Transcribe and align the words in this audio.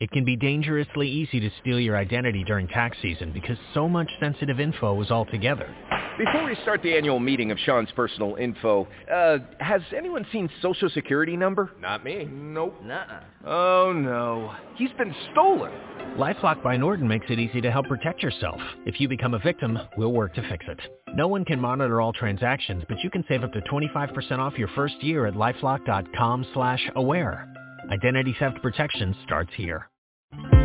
It 0.00 0.10
can 0.12 0.24
be 0.24 0.34
dangerously 0.34 1.06
easy 1.06 1.40
to 1.40 1.50
steal 1.60 1.78
your 1.78 1.94
identity 1.94 2.42
during 2.42 2.66
tax 2.68 2.96
season 3.02 3.32
because 3.34 3.58
so 3.74 3.86
much 3.86 4.08
sensitive 4.18 4.58
info 4.58 4.98
is 5.02 5.10
all 5.10 5.26
together. 5.26 5.68
Before 6.16 6.42
we 6.44 6.54
start 6.62 6.80
the 6.82 6.96
annual 6.96 7.20
meeting 7.20 7.50
of 7.50 7.58
Sean's 7.58 7.92
personal 7.92 8.36
info, 8.36 8.88
uh, 9.12 9.36
has 9.58 9.82
anyone 9.94 10.24
seen 10.32 10.48
Social 10.62 10.88
Security 10.88 11.36
number? 11.36 11.72
Not 11.78 12.02
me. 12.02 12.24
Nope. 12.24 12.82
nuh 12.82 13.20
Oh 13.46 13.92
no. 13.94 14.54
He's 14.76 14.88
been 14.96 15.14
stolen. 15.32 15.70
LifeLock 16.16 16.62
by 16.62 16.78
Norton 16.78 17.06
makes 17.06 17.26
it 17.28 17.38
easy 17.38 17.60
to 17.60 17.70
help 17.70 17.86
protect 17.86 18.22
yourself. 18.22 18.58
If 18.86 19.02
you 19.02 19.08
become 19.08 19.34
a 19.34 19.38
victim, 19.38 19.78
we'll 19.98 20.14
work 20.14 20.32
to 20.34 20.40
fix 20.48 20.64
it. 20.66 20.80
No 21.14 21.28
one 21.28 21.44
can 21.44 21.60
monitor 21.60 22.00
all 22.00 22.14
transactions, 22.14 22.84
but 22.88 23.00
you 23.00 23.10
can 23.10 23.22
save 23.28 23.44
up 23.44 23.52
to 23.52 23.60
25% 23.60 24.38
off 24.38 24.56
your 24.56 24.68
first 24.68 25.02
year 25.02 25.26
at 25.26 25.34
lifelock.com/aware. 25.34 27.46
Identity 27.90 28.34
theft 28.38 28.62
protection 28.62 29.14
starts 29.24 29.52
here. 29.56 29.89
Thank 30.32 30.52
you. 30.54 30.59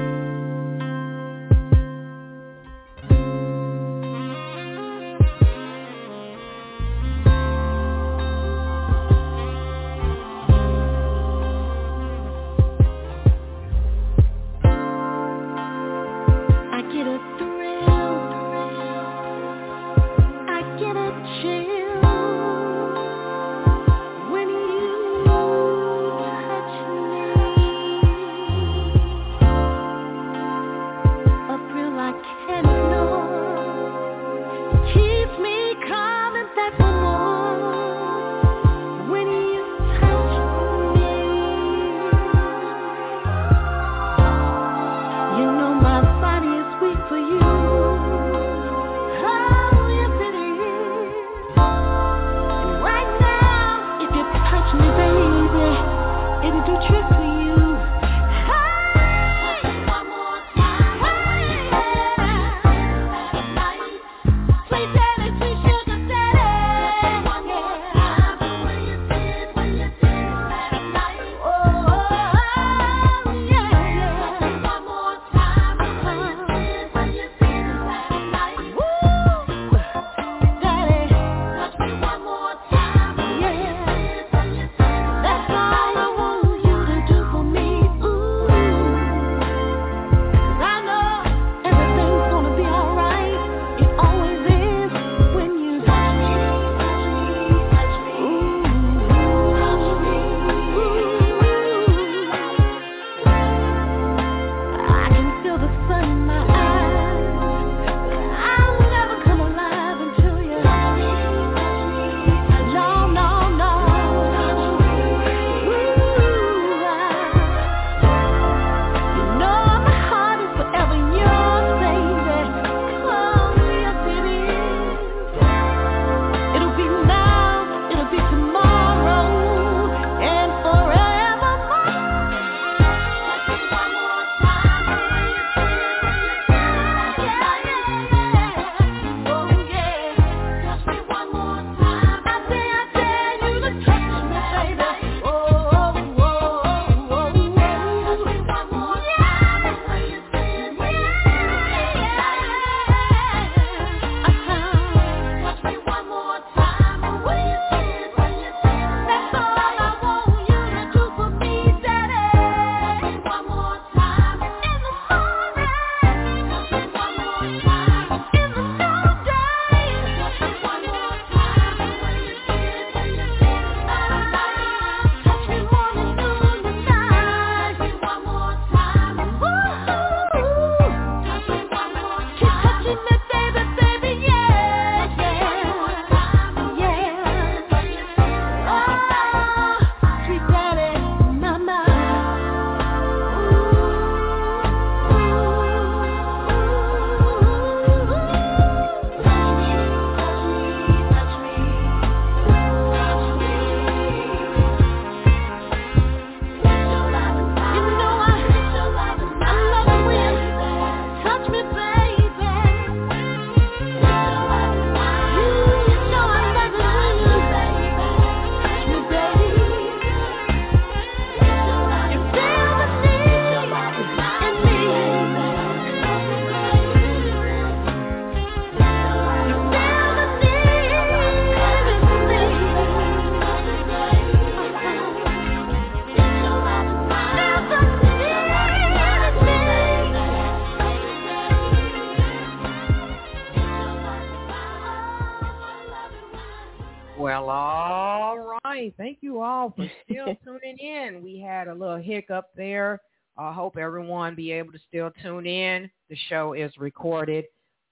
hiccup 252.06 252.50
there. 252.56 253.02
I 253.38 253.52
hope 253.52 253.78
everyone 253.78 254.36
be 254.36 254.52
able 254.52 254.72
to 254.72 254.80
still 254.88 255.12
tune 255.22 255.46
in. 255.46 255.90
The 256.10 256.18
show 256.30 256.54
is 256.54 256.72
recorded. 256.78 257.46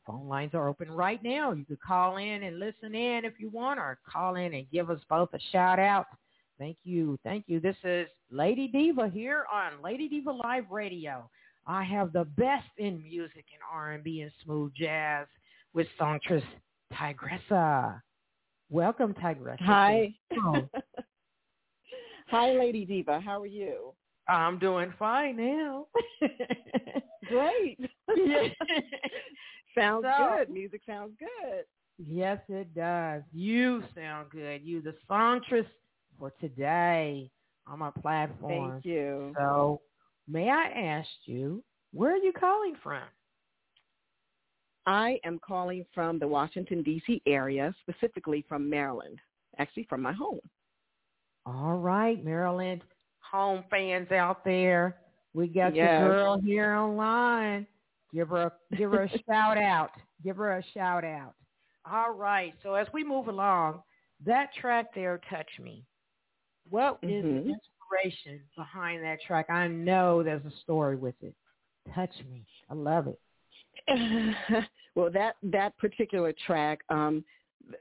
Phone 0.05 0.27
lines 0.27 0.53
are 0.53 0.69
open 0.69 0.91
right 0.91 1.21
now. 1.23 1.51
You 1.51 1.65
can 1.65 1.77
call 1.85 2.17
in 2.17 2.43
and 2.43 2.59
listen 2.59 2.93
in 2.95 3.25
if 3.25 3.33
you 3.39 3.49
want 3.49 3.79
or 3.79 3.99
call 4.09 4.35
in 4.35 4.53
and 4.53 4.69
give 4.71 4.89
us 4.89 4.99
both 5.09 5.29
a 5.33 5.39
shout 5.51 5.79
out. 5.79 6.05
Thank 6.59 6.77
you. 6.83 7.17
Thank 7.23 7.45
you. 7.47 7.59
This 7.59 7.75
is 7.83 8.07
Lady 8.31 8.67
Diva 8.67 9.09
here 9.09 9.45
on 9.51 9.81
Lady 9.83 10.07
Diva 10.07 10.31
Live 10.31 10.65
Radio. 10.71 11.29
I 11.65 11.83
have 11.83 12.13
the 12.13 12.25
best 12.25 12.67
in 12.77 13.01
music 13.01 13.45
and 13.53 13.61
R&B 13.71 14.21
and 14.21 14.31
smooth 14.43 14.73
jazz 14.75 15.27
with 15.73 15.87
songstress 15.97 16.43
Tygressa. 16.93 18.01
Welcome, 18.69 19.13
Tygressa. 19.13 19.61
Hi. 19.61 20.13
Hi, 22.27 22.51
Lady 22.51 22.85
Diva. 22.85 23.19
How 23.19 23.41
are 23.41 23.47
you? 23.47 23.93
I'm 24.27 24.57
doing 24.59 24.93
fine 24.97 25.35
now. 25.37 25.87
Great. 27.27 27.77
Sounds 29.75 30.05
So- 30.05 30.35
good. 30.37 30.49
Music 30.49 30.81
sounds 30.85 31.13
good. 31.19 31.63
Yes, 31.97 32.39
it 32.49 32.73
does. 32.73 33.21
You 33.31 33.83
sound 33.95 34.29
good. 34.31 34.61
You 34.63 34.81
the 34.81 34.95
songstress 35.07 35.65
for 36.17 36.31
today 36.41 37.29
on 37.67 37.79
my 37.79 37.91
platform. 38.01 38.71
Thank 38.71 38.85
you. 38.85 39.33
So, 39.37 39.81
may 40.27 40.49
I 40.49 40.69
ask 40.69 41.07
you, 41.25 41.63
where 41.93 42.13
are 42.13 42.17
you 42.17 42.33
calling 42.33 42.73
from? 42.81 43.03
I 44.85 45.19
am 45.23 45.39
calling 45.45 45.85
from 45.93 46.19
the 46.19 46.27
Washington, 46.27 46.81
D.C. 46.83 47.21
area, 47.25 47.73
specifically 47.81 48.43
from 48.49 48.69
Maryland, 48.69 49.19
actually 49.59 49.85
from 49.87 50.01
my 50.01 50.11
home. 50.13 50.39
All 51.45 51.77
right, 51.77 52.23
Maryland 52.23 52.81
home 53.33 53.63
fans 53.69 54.11
out 54.11 54.45
there, 54.45 54.95
we 55.33 55.47
got 55.47 55.75
Yes. 55.75 55.99
your 55.99 56.13
girl 56.13 56.39
here 56.39 56.73
online. 56.75 57.65
Give 58.13 58.29
her 58.29 58.43
a, 58.43 58.75
give 58.77 58.91
her 58.91 59.03
a 59.03 59.09
shout 59.27 59.57
out. 59.57 59.89
Give 60.23 60.37
her 60.37 60.57
a 60.57 60.63
shout 60.73 61.03
out. 61.03 61.33
All 61.91 62.13
right. 62.13 62.53
So 62.61 62.75
as 62.75 62.87
we 62.93 63.03
move 63.03 63.27
along, 63.27 63.81
that 64.25 64.53
track 64.61 64.93
there, 64.93 65.19
"Touch 65.29 65.49
Me." 65.59 65.83
What 66.69 66.99
is 67.03 67.25
Mhm. 67.25 67.45
the 67.45 67.53
inspiration 67.55 68.41
behind 68.55 69.03
that 69.03 69.19
track? 69.21 69.49
I 69.49 69.67
know 69.67 70.21
there's 70.23 70.45
a 70.45 70.51
story 70.61 70.95
with 70.95 71.15
it. 71.23 71.35
"Touch 71.93 72.13
Me." 72.31 72.45
I 72.69 72.75
love 72.75 73.07
it. 73.07 73.19
well, 74.95 75.09
that 75.11 75.35
that 75.41 75.75
particular 75.77 76.33
track, 76.45 76.79
um, 76.89 77.25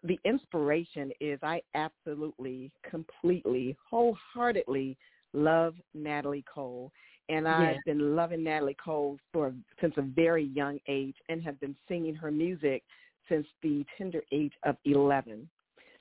the 0.02 0.18
inspiration 0.24 1.12
is 1.20 1.38
I 1.42 1.60
absolutely, 1.74 2.72
completely, 2.88 3.76
wholeheartedly 3.88 4.96
love 5.32 5.74
Natalie 5.94 6.44
Cole, 6.52 6.92
and 7.28 7.48
I've 7.48 7.74
Yeah. 7.74 7.80
been 7.92 8.16
loving 8.16 8.42
Natalie 8.44 8.76
Cole 8.82 9.18
for 9.32 9.52
since 9.80 9.96
a 9.96 10.02
very 10.02 10.44
young 10.44 10.78
age, 10.88 11.16
and 11.28 11.42
have 11.42 11.58
been 11.60 11.76
singing 11.88 12.14
her 12.14 12.30
music 12.30 12.82
since 13.28 13.46
the 13.62 13.84
tender 13.96 14.22
age 14.32 14.52
of 14.64 14.76
eleven. 14.84 15.48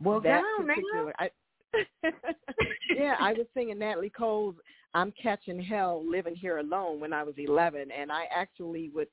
Well, 0.03 0.19
that 0.21 0.41
down 0.41 0.67
particular, 0.67 1.13
I, 1.19 1.29
yeah, 2.95 3.15
I 3.19 3.33
was 3.33 3.45
singing 3.53 3.79
Natalie 3.79 4.09
Cole's 4.09 4.55
"I'm 4.93 5.11
Catching 5.21 5.61
Hell, 5.61 6.03
Living 6.05 6.35
Here 6.35 6.57
Alone" 6.57 6.99
when 6.99 7.13
I 7.13 7.23
was 7.23 7.35
11, 7.37 7.91
and 7.91 8.11
I 8.11 8.25
actually 8.35 8.89
would 8.89 9.07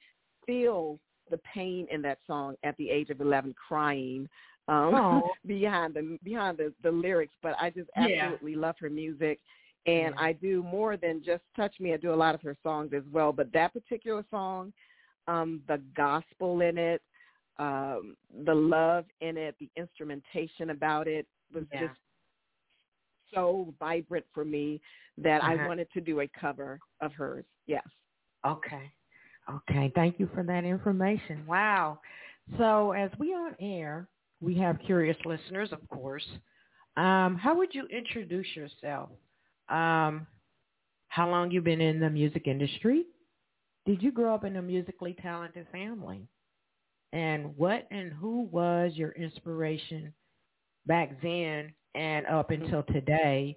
feel 0.46 0.98
the 1.30 1.38
pain 1.54 1.86
in 1.90 2.00
that 2.02 2.18
song 2.26 2.56
at 2.64 2.76
the 2.78 2.88
age 2.90 3.10
of 3.10 3.20
11, 3.20 3.54
crying 3.68 4.28
um, 4.68 5.22
behind 5.46 5.94
the 5.94 6.18
behind 6.24 6.58
the, 6.58 6.72
the 6.82 6.90
lyrics. 6.90 7.34
But 7.42 7.54
I 7.60 7.70
just 7.70 7.90
Yeah. 7.96 8.04
absolutely 8.06 8.56
love 8.56 8.76
her 8.80 8.90
music, 8.90 9.38
and 9.86 10.14
Yeah. 10.14 10.20
I 10.20 10.32
do 10.32 10.62
more 10.62 10.96
than 10.96 11.22
just 11.24 11.42
"Touch 11.56 11.78
Me." 11.80 11.92
I 11.94 11.96
do 11.96 12.12
a 12.12 12.14
lot 12.14 12.34
of 12.34 12.42
her 12.42 12.56
songs 12.62 12.92
as 12.94 13.04
well, 13.12 13.32
but 13.32 13.52
that 13.52 13.72
particular 13.72 14.24
song, 14.30 14.72
um, 15.26 15.62
the 15.68 15.78
gospel 15.96 16.60
in 16.60 16.78
it, 16.78 17.02
um, 17.58 18.16
the 18.44 18.54
love 18.54 19.04
in 19.20 19.36
it, 19.36 19.56
the 19.58 19.70
instrumentation 19.76 20.70
about 20.70 21.06
it 21.08 21.26
was 21.52 21.64
Yeah. 21.72 21.88
just 21.88 22.00
so 23.34 23.74
vibrant 23.78 24.24
for 24.32 24.44
me 24.44 24.80
that 25.18 25.42
I 25.44 25.54
Uh-huh. 25.54 25.66
wanted 25.66 25.90
to 25.92 26.00
do 26.00 26.20
a 26.20 26.28
cover 26.28 26.80
of 27.00 27.12
hers. 27.12 27.44
Yes. 27.66 27.86
Okay. 28.44 28.92
Okay. 29.50 29.90
Thank 29.94 30.18
you 30.18 30.28
for 30.28 30.42
that 30.44 30.64
information. 30.64 31.46
Wow. 31.46 32.00
So 32.56 32.92
as 32.92 33.10
we 33.18 33.34
are 33.34 33.48
on 33.48 33.56
air, 33.60 34.08
we 34.40 34.54
have 34.58 34.78
curious 34.80 35.16
listeners, 35.24 35.72
of 35.72 35.86
course. 35.88 36.26
Um, 36.96 37.36
how 37.36 37.54
would 37.56 37.74
you 37.74 37.86
introduce 37.86 38.54
yourself? 38.56 39.10
Um, 39.68 40.26
how 41.08 41.28
long 41.28 41.50
you 41.50 41.60
been 41.60 41.80
in 41.80 42.00
the 42.00 42.10
music 42.10 42.46
industry? 42.46 43.04
Did 43.86 44.02
you 44.02 44.12
grow 44.12 44.34
up 44.34 44.44
in 44.44 44.56
a 44.56 44.62
musically 44.62 45.16
talented 45.22 45.66
family? 45.72 46.28
And 47.12 47.56
what 47.56 47.86
and 47.90 48.12
who 48.12 48.42
was 48.52 48.92
your 48.94 49.12
inspiration 49.12 50.12
back 50.86 51.20
then 51.22 51.72
and 51.94 52.26
up 52.26 52.50
until 52.50 52.82
today 52.82 53.56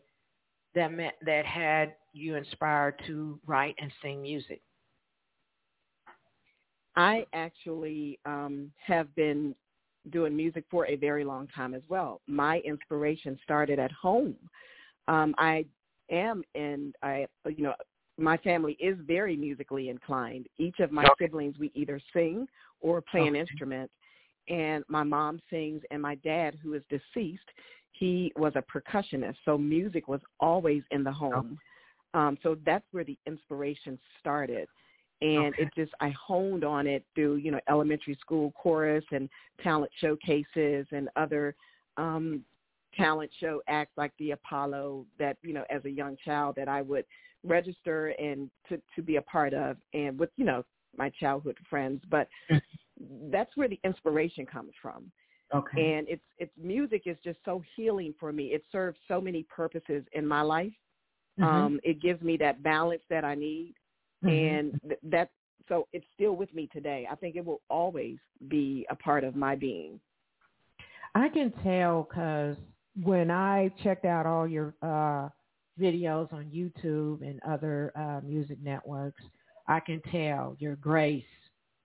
that 0.73 0.93
meant 0.93 1.15
that 1.25 1.45
had 1.45 1.95
you 2.13 2.35
inspired 2.35 2.95
to 3.07 3.39
write 3.45 3.75
and 3.79 3.91
sing 4.01 4.21
music? 4.21 4.61
I 6.95 7.25
actually 7.33 8.19
um, 8.25 8.71
have 8.85 9.13
been 9.15 9.55
doing 10.09 10.35
music 10.35 10.65
for 10.69 10.87
a 10.87 10.95
very 10.95 11.23
long 11.23 11.47
time 11.47 11.73
as 11.73 11.83
well. 11.87 12.21
My 12.27 12.59
inspiration 12.59 13.37
started 13.43 13.79
at 13.79 13.91
home. 13.91 14.35
Um, 15.07 15.35
I 15.37 15.65
am 16.11 16.43
in, 16.55 16.93
I 17.01 17.27
you 17.45 17.63
know, 17.63 17.73
my 18.17 18.37
family 18.37 18.73
is 18.79 18.97
very 19.07 19.35
musically 19.35 19.89
inclined. 19.89 20.47
Each 20.57 20.79
of 20.79 20.91
my 20.91 21.03
Okay. 21.03 21.25
siblings, 21.25 21.57
we 21.57 21.71
either 21.73 21.99
sing 22.13 22.47
or 22.81 23.01
play 23.01 23.25
an 23.27 23.35
instrument. 23.35 23.89
And 24.49 24.83
my 24.87 25.03
mom 25.03 25.39
sings, 25.49 25.81
and 25.91 26.01
my 26.01 26.15
dad, 26.15 26.57
who 26.61 26.73
is 26.73 26.83
deceased, 26.89 27.49
he 27.91 28.31
was 28.35 28.53
a 28.55 28.63
percussionist. 28.63 29.35
So 29.45 29.57
music 29.57 30.07
was 30.07 30.21
always 30.39 30.83
in 30.91 31.03
the 31.03 31.11
home. 31.11 31.57
Um, 32.13 32.37
so 32.43 32.57
that's 32.65 32.85
where 32.91 33.03
the 33.03 33.17
inspiration 33.25 33.97
started 34.19 34.67
and 35.21 35.53
Okay. 35.53 35.63
it 35.63 35.69
just 35.75 35.91
I 35.99 36.09
honed 36.09 36.63
on 36.63 36.87
it 36.87 37.05
through 37.15 37.35
you 37.35 37.51
know 37.51 37.59
elementary 37.69 38.17
school 38.19 38.51
chorus 38.51 39.05
and 39.11 39.29
talent 39.61 39.91
showcases 39.99 40.87
and 40.91 41.09
other 41.15 41.55
um 41.97 42.43
talent 42.95 43.31
show 43.39 43.61
acts 43.67 43.91
like 43.97 44.11
the 44.19 44.31
Apollo 44.31 45.05
that 45.19 45.37
you 45.43 45.53
know 45.53 45.63
as 45.69 45.83
a 45.85 45.89
young 45.89 46.17
child 46.23 46.55
that 46.57 46.67
I 46.67 46.81
would 46.81 47.05
register 47.43 48.09
and 48.19 48.49
to 48.69 48.81
to 48.95 49.01
be 49.01 49.15
a 49.17 49.21
part 49.21 49.53
of 49.53 49.77
and 49.93 50.17
with 50.19 50.29
you 50.37 50.45
know 50.45 50.63
my 50.97 51.09
childhood 51.09 51.57
friends 51.69 52.01
but 52.09 52.27
that's 53.31 53.55
where 53.55 53.67
the 53.67 53.79
inspiration 53.83 54.45
comes 54.45 54.71
from 54.81 55.11
Okay. 55.53 55.77
and 55.77 56.07
it's 56.09 56.23
it's 56.37 56.51
music 56.61 57.03
is 57.05 57.17
just 57.23 57.39
so 57.45 57.61
healing 57.75 58.13
for 58.19 58.31
me 58.31 58.47
it 58.47 58.63
serves 58.71 58.97
so 59.07 59.19
many 59.21 59.43
purposes 59.43 60.03
in 60.13 60.25
my 60.27 60.41
life 60.41 60.71
Mhm. 61.37 61.71
um 61.71 61.79
it 61.83 62.01
gives 62.01 62.21
me 62.21 62.37
that 62.37 62.61
balance 62.63 63.01
that 63.09 63.23
I 63.23 63.35
need 63.35 63.73
Mhm. 64.23 64.61
and 64.61 64.73
th- 64.87 64.99
that 65.03 65.29
so 65.67 65.87
it's 65.93 66.05
still 66.13 66.35
with 66.35 66.53
me 66.53 66.67
today. 66.73 67.07
I 67.09 67.15
think 67.15 67.35
it 67.35 67.45
will 67.45 67.61
always 67.69 68.17
be 68.47 68.85
a 68.89 68.95
part 68.95 69.23
of 69.23 69.35
my 69.35 69.55
being. 69.55 69.99
I 71.15 71.29
can 71.29 71.51
tell 71.63 72.03
because 72.03 72.57
when 73.03 73.29
I 73.31 73.71
checked 73.83 74.05
out 74.05 74.25
all 74.25 74.47
your 74.47 74.73
uh, 74.81 75.29
videos 75.79 76.31
on 76.33 76.45
YouTube 76.53 77.21
and 77.21 77.39
other 77.47 77.91
uh, 77.95 78.21
music 78.25 78.57
networks, 78.61 79.21
I 79.67 79.79
can 79.79 80.01
tell 80.11 80.55
your 80.59 80.75
grace, 80.75 81.23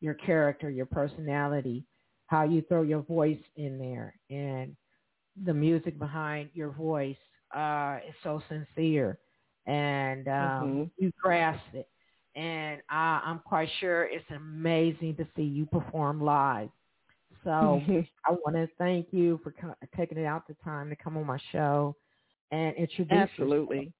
your 0.00 0.14
character, 0.14 0.70
your 0.70 0.86
personality, 0.86 1.84
how 2.26 2.44
you 2.44 2.62
throw 2.62 2.82
your 2.82 3.02
voice 3.02 3.40
in 3.56 3.78
there, 3.78 4.14
and 4.30 4.76
the 5.44 5.54
music 5.54 5.98
behind 5.98 6.50
your 6.54 6.70
voice 6.70 7.16
uh, 7.54 7.98
is 8.08 8.14
so 8.22 8.42
sincere, 8.48 9.18
and 9.66 10.28
um, 10.28 10.80
Mhm. 10.80 10.90
you 10.98 11.12
grasp 11.20 11.62
it. 11.74 11.88
And 12.34 12.82
I, 12.88 13.20
I'm 13.24 13.40
quite 13.40 13.68
sure 13.80 14.04
it's 14.04 14.24
amazing 14.34 15.16
to 15.16 15.26
see 15.36 15.42
you 15.42 15.66
perform 15.66 16.20
live. 16.22 16.68
So 17.46 17.80
I 18.26 18.32
want 18.32 18.56
to 18.56 18.68
thank 18.78 19.08
you 19.12 19.40
for 19.42 19.52
co- 19.52 19.74
taking 19.96 20.18
it 20.18 20.26
out 20.26 20.46
the 20.48 20.54
time 20.64 20.90
to 20.90 20.96
come 20.96 21.16
on 21.16 21.26
my 21.26 21.38
show 21.52 21.96
and 22.50 22.74
introduce. 22.76 23.10
yourself. 23.12 23.30
Absolutely. 23.30 23.92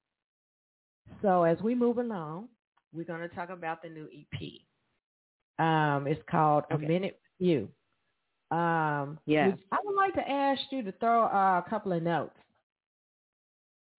So 1.21 1.43
as 1.43 1.59
we 1.61 1.73
move 1.75 1.97
along, 1.97 2.49
we're 2.93 3.05
going 3.05 3.21
to 3.21 3.33
talk 3.35 3.49
about 3.49 3.81
the 3.81 3.89
new 3.89 4.07
EP. 4.13 4.41
Um, 5.59 6.07
it's 6.07 6.21
called 6.29 6.65
Okay. 6.71 6.85
A 6.85 6.87
Minute 6.87 7.19
with 7.39 7.47
You. 7.47 7.69
Um, 8.57 9.19
Yes. 9.25 9.57
would- 9.57 9.63
I 9.71 9.77
would 9.83 9.95
like 9.95 10.13
to 10.15 10.29
ask 10.29 10.61
you 10.71 10.83
to 10.83 10.91
throw 10.93 11.23
uh, 11.25 11.61
a 11.65 11.69
couple 11.69 11.93
of 11.93 12.03
notes. 12.03 12.35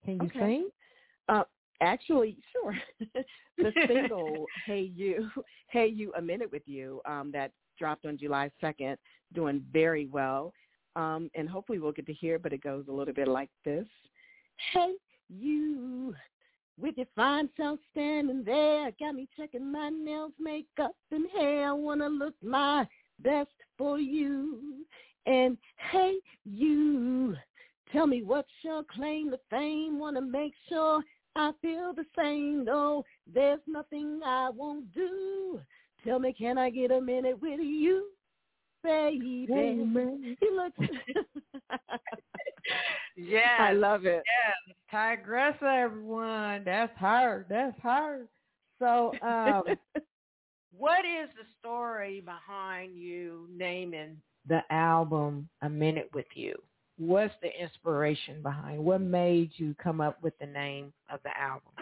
Can 0.05 0.21
you 0.21 0.29
Okay. 0.29 0.39
sing? 0.41 0.71
Uh, 1.29 1.45
actually, 1.81 2.39
sure. 2.53 2.77
the 3.59 3.73
single 3.87 4.47
"Hey 4.67 4.83
You," 4.83 5.31
"Hey 5.71 5.87
You," 5.89 6.13
a 6.17 6.23
minute 6.23 6.51
with 6.53 6.63
you 6.67 7.01
um, 7.07 7.31
that 7.33 7.53
dropped 7.79 8.07
on 8.07 8.19
July 8.19 8.51
second, 8.61 8.97
doing 9.35 9.65
very 9.73 10.07
well, 10.07 10.53
um, 10.97 11.31
and 11.35 11.49
hopefully 11.49 11.79
we'll 11.79 11.93
get 11.93 12.07
to 12.07 12.13
hear. 12.13 12.39
But 12.39 12.53
it 12.53 12.63
goes 12.63 12.85
a 12.89 12.93
little 12.93 13.15
bit 13.15 13.29
like 13.29 13.51
this: 13.65 13.87
Hey 14.73 14.95
you, 15.29 16.15
with 16.81 16.97
your 16.97 17.07
fine 17.15 17.49
self 17.57 17.79
standing 17.93 18.45
there, 18.45 18.91
got 18.99 19.15
me 19.15 19.29
checking 19.37 19.71
my 19.71 19.91
nails, 19.91 20.33
makeup, 20.39 20.97
and 21.11 21.27
hair. 21.31 21.75
Wanna 21.75 22.09
look 22.09 22.35
my 22.43 22.87
best 23.21 23.51
for 23.77 23.99
you. 23.99 24.85
And 25.27 25.59
hey 25.93 26.17
you, 26.45 27.37
Tell 27.93 28.07
me 28.07 28.23
what's 28.23 28.49
your 28.63 28.83
claim 28.85 29.31
to 29.31 29.39
fame? 29.49 29.99
Wanna 29.99 30.21
make 30.21 30.53
sure 30.69 31.03
I 31.37 31.53
feel 31.63 31.95
the 31.95 32.05
same. 32.17 32.65
No, 32.65 33.05
there's 33.33 33.61
nothing 33.67 34.21
I 34.25 34.51
won't 34.51 34.93
do. 34.93 35.61
Tell 36.05 36.19
me, 36.19 36.33
can 36.33 36.59
I 36.59 36.71
get 36.71 36.91
a 36.91 37.01
minute 37.01 37.41
with 37.41 37.61
you, 37.61 38.07
baby? 38.83 39.47
You 40.41 40.57
look. 40.57 40.73
Yeah. 43.17 43.57
I 43.59 43.73
love 43.73 44.07
it. 44.07 44.23
Yeah, 44.27 44.75
Tygressa, 44.93 45.85
everyone. 45.85 46.63
That's 46.65 46.93
her. 46.99 47.47
That's 47.49 47.77
her. 47.83 48.27
So, 48.79 49.13
um, 49.23 49.63
what 50.77 51.05
is 51.05 51.29
the 51.37 51.47
story 51.59 52.21
behind 52.21 52.97
you 52.97 53.49
naming 53.57 54.19
the 54.47 54.61
album 54.71 55.49
"A 55.63 55.69
Minute 55.69 56.09
with 56.15 56.27
You"? 56.35 56.55
What's 56.99 57.35
the 57.43 57.51
inspiration 57.61 58.43
behind? 58.43 58.85
What 58.85 59.01
made 59.01 59.51
you 59.57 59.75
come 59.83 60.01
up 60.01 60.23
with 60.23 60.39
the 60.39 60.47
name 60.47 60.93
of 61.11 61.21
the 61.25 61.37
album? 61.37 61.73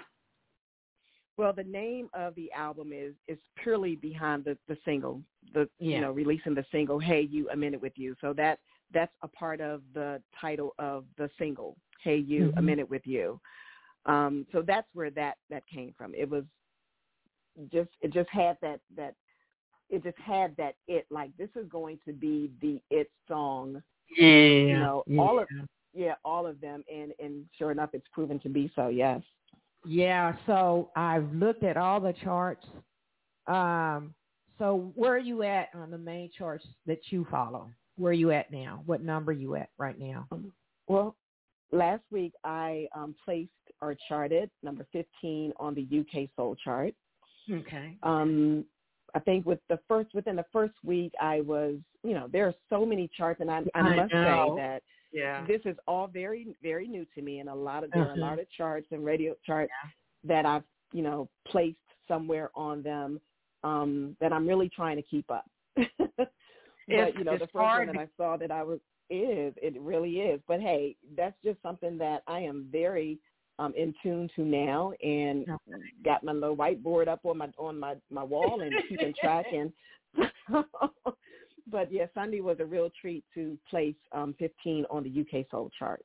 Well, 1.37 1.53
the 1.53 1.65
name 1.65 2.09
of 2.15 2.35
the 2.35 2.51
album 2.53 2.93
is 2.93 3.15
is 3.29 3.39
purely 3.63 3.97
behind 3.97 4.45
the 4.45 4.57
the 4.69 4.77
single, 4.85 5.23
the 5.53 5.69
Yeah. 5.79 5.97
you 5.97 6.01
know 6.01 6.13
releasing 6.13 6.55
the 6.55 6.65
single 6.71 6.99
"Hey 6.99 7.21
You, 7.23 7.49
A 7.51 7.57
Minute 7.57 7.81
with 7.81 7.99
You." 7.99 8.15
So 8.21 8.33
that 8.35 8.59
that's 8.93 9.13
a 9.23 9.29
part 9.29 9.61
of 9.61 9.83
the 9.93 10.23
title 10.41 10.75
of 10.79 11.05
the 11.17 11.31
single 11.39 11.77
"Hey 12.03 12.17
You, 12.17 12.51
A 12.57 12.61
Mhm. 12.61 12.65
Minute 12.65 12.89
with 12.89 13.07
You." 13.07 13.41
Um, 14.07 14.47
so 14.53 14.63
that's 14.63 14.89
where 14.95 15.11
that 15.11 15.37
that 15.51 15.67
came 15.67 15.93
from. 15.93 16.15
It 16.15 16.29
was 16.29 16.45
just 17.71 17.91
it 18.01 18.13
just 18.13 18.31
had 18.31 18.57
that 18.63 18.81
that 18.95 19.15
it 19.91 20.03
just 20.03 20.19
had 20.19 20.57
that 20.57 20.77
it 20.89 21.07
like 21.11 21.37
this 21.37 21.51
is 21.55 21.69
going 21.69 21.99
to 22.07 22.13
be 22.15 22.51
the 22.61 22.81
it 22.91 23.11
song. 23.29 23.83
Yeah. 24.17 24.27
You 24.67 24.73
know, 24.79 25.05
all 25.19 25.39
of 25.39 25.49
yeah, 25.93 26.15
all 26.25 26.47
of 26.47 26.61
them, 26.61 26.83
and 26.93 27.13
and 27.19 27.47
sure 27.59 27.71
enough, 27.73 27.91
it's 27.93 28.09
proven 28.09 28.39
to 28.41 28.49
be 28.49 28.71
so. 28.75 28.89
Yes. 28.89 29.23
Yeah, 29.87 30.35
so 30.47 30.91
I've 30.97 31.33
looked 31.33 31.63
at 31.63 31.77
all 31.77 32.01
the 32.01 32.15
charts. 32.25 32.67
Um, 33.47 34.15
so 34.59 34.93
where 34.95 35.13
are 35.13 35.19
you 35.19 35.43
at 35.43 35.69
on 35.75 35.91
the 35.91 35.99
main 35.99 36.31
charts 36.37 36.67
that 36.87 36.99
you 37.11 37.27
follow? 37.31 37.71
Where 37.97 38.11
are 38.11 38.15
you 38.15 38.31
at 38.31 38.51
now? 38.51 38.83
What 38.87 39.03
number 39.03 39.33
are 39.33 39.35
you 39.35 39.55
at 39.57 39.71
right 39.79 39.99
now? 39.99 40.27
Well, 40.89 41.17
last 41.73 42.03
week 42.11 42.33
I 42.45 42.89
um, 42.95 43.15
placed 43.25 43.51
or 43.81 43.97
charted 44.09 44.51
number 44.63 44.87
15 44.93 45.53
on 45.59 45.75
the 45.75 46.01
UK 46.01 46.29
Soul 46.37 46.57
chart. 46.63 46.95
Okay. 47.51 47.97
Um, 48.03 48.65
I 49.15 49.21
think 49.21 49.47
with 49.47 49.61
the 49.69 49.79
first 49.89 50.13
within 50.15 50.37
the 50.37 50.45
first 50.53 50.75
week, 50.85 51.13
I 51.21 51.41
was 51.41 51.77
you 52.03 52.13
know 52.15 52.29
there 52.31 52.47
are 52.47 52.55
so 52.69 52.85
many 52.85 53.09
charts, 53.17 53.41
and 53.41 53.51
I, 53.51 53.63
I 53.75 53.83
must 53.83 54.13
say 54.13 54.51
that 54.57 54.83
Yeah. 55.13 55.47
this 55.47 55.61
is 55.65 55.77
all 55.87 56.07
very 56.07 56.55
very 56.63 56.87
new 56.89 57.07
to 57.15 57.23
me, 57.23 57.39
and 57.41 57.49
a 57.49 57.55
lot 57.55 57.85
of 57.85 57.91
there 57.91 58.03
are 58.03 58.13
a 58.13 58.17
Mhm. 58.17 58.21
lot 58.21 58.39
of 58.39 58.51
charts 58.51 58.89
and 58.91 59.05
radio 59.05 59.35
charts 59.45 59.73
that 60.25 60.45
I've 60.47 60.65
you 60.93 61.03
know 61.03 61.29
placed 61.47 61.79
somewhere 62.09 62.51
on 62.55 62.83
them 62.83 63.21
um, 63.65 64.17
that 64.21 64.33
I'm 64.33 64.47
really 64.47 64.69
trying 64.69 64.97
to 64.97 65.03
keep 65.03 65.31
up. 65.31 65.49
but 65.77 66.31
It's- 66.89 67.15
you 67.17 67.25
know 67.25 67.33
the 67.39 67.47
first 67.47 67.55
one 67.55 67.65
hard 67.67 67.89
that 67.89 67.97
I 67.99 68.09
saw 68.17 68.37
that 68.37 68.51
I 68.51 68.63
was 68.63 68.81
is 69.11 69.55
it 69.63 69.81
really 69.81 70.21
is. 70.21 70.41
But 70.49 70.61
hey, 70.61 70.97
that's 71.17 71.37
just 71.45 71.61
something 71.63 71.97
that 71.99 72.23
I 72.27 72.41
am 72.41 72.69
very 72.71 73.19
um, 73.59 73.73
in 73.77 73.95
tune 74.03 74.29
to 74.37 74.43
now, 74.45 74.93
and 75.03 75.47
got 76.05 76.23
my 76.25 76.33
little 76.33 76.57
whiteboard 76.57 77.09
up 77.09 77.21
on 77.25 77.39
my 77.39 77.49
on 77.59 77.79
my 77.79 77.97
my 78.11 78.23
wall 78.23 78.61
and 78.63 78.73
keeping 78.89 79.15
track 79.21 79.47
and. 79.53 79.73
but 81.71 81.93
yeah, 81.93 82.07
Sunday 82.15 82.41
was 82.41 82.59
a 82.61 82.65
real 82.65 82.91
treat 83.01 83.25
to 83.35 83.59
place 83.69 83.95
um, 84.13 84.35
15 84.39 84.85
on 84.91 85.03
the 85.05 85.21
UK 85.21 85.47
Soul 85.51 85.71
chart. 85.79 86.05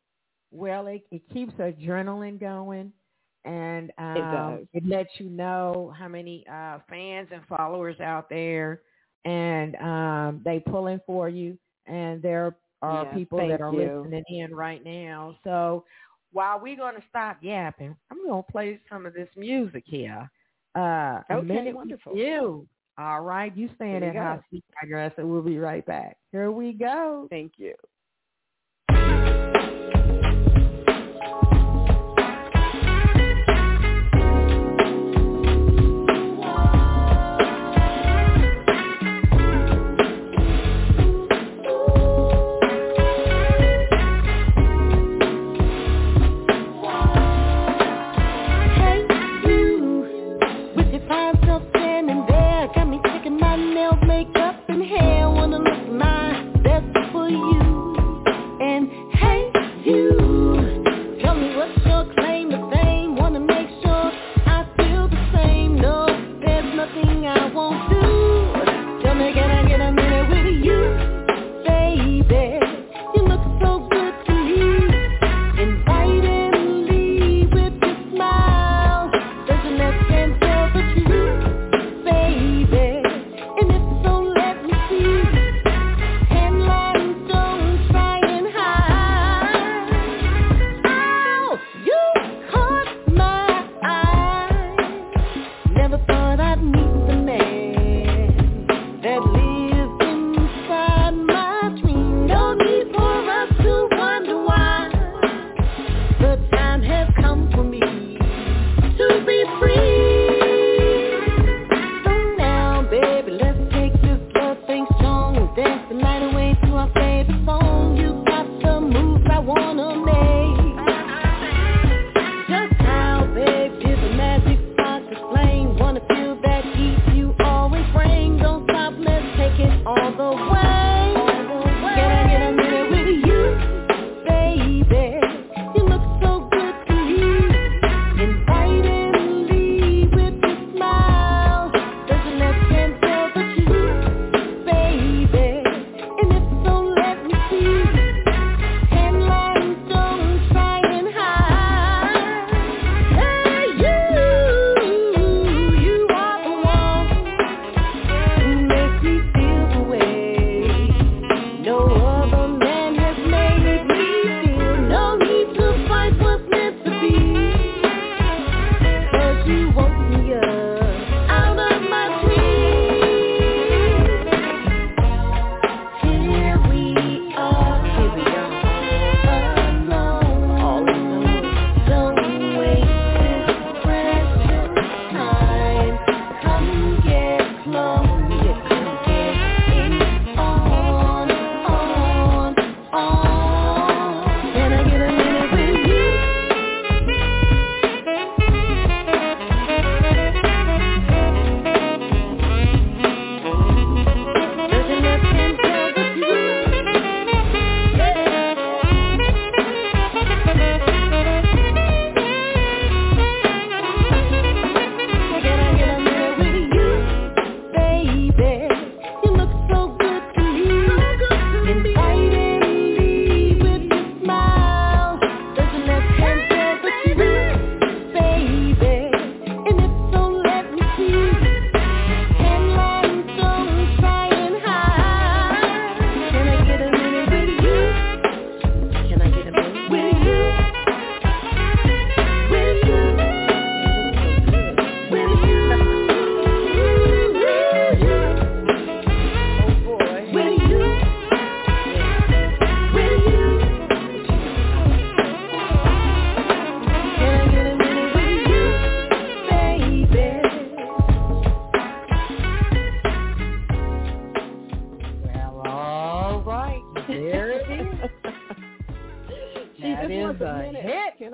Well, 0.51 0.88
it, 0.88 1.03
it 1.12 1.22
keeps 1.34 1.53
adrenaline 1.53 2.39
going, 2.39 2.91
and 3.46 3.91
um, 3.98 4.32
does. 4.32 4.68
it 4.74 4.86
lets 4.86 5.10
you 5.20 5.30
know 5.30 5.94
how 5.98 6.08
many 6.08 6.46
uh, 6.51 6.80
fans 6.89 7.30
and 7.34 7.46
followers 7.48 8.00
out 8.00 8.30
there, 8.30 8.82
and 9.25 9.75
um, 9.77 10.41
they 10.44 10.60
pulling 10.60 11.00
for 11.06 11.30
you, 11.30 11.58
and 11.86 12.22
there 12.22 12.56
are 12.82 13.06
Yeah, 13.06 13.13
people 13.13 13.39
that 13.48 13.62
are 13.62 13.72
you. 13.72 14.03
listening 14.03 14.24
in 14.30 14.53
right 14.53 14.84
now. 14.84 15.36
So 15.44 15.86
while 16.32 16.60
we're 16.60 16.75
going 16.77 16.96
to 16.96 17.03
stop 17.10 17.38
yapping, 17.41 17.96
I'm 18.12 18.25
going 18.25 18.44
to 18.44 18.51
play 18.51 18.80
some 18.89 19.06
of 19.06 19.13
this 19.13 19.30
music 19.36 19.84
here. 19.86 20.30
Uh, 20.75 21.22
a 21.30 21.36
Okay, 21.36 21.65
with 21.65 21.75
wonderful. 21.75 22.13
you. 22.15 22.68
All 22.98 23.21
right, 23.21 23.55
you 23.55 23.69
staying 23.75 24.03
at. 24.03 24.15
Hot 24.15 24.41
Seat 24.51 24.63
Digress, 24.81 25.13
and 25.17 25.29
we'll 25.29 25.41
be 25.41 25.57
right 25.57 25.86
back. 25.86 26.17
Here 26.31 26.51
we 26.51 26.74
go. 26.74 27.27
Thank 27.29 27.53
you. 27.57 27.74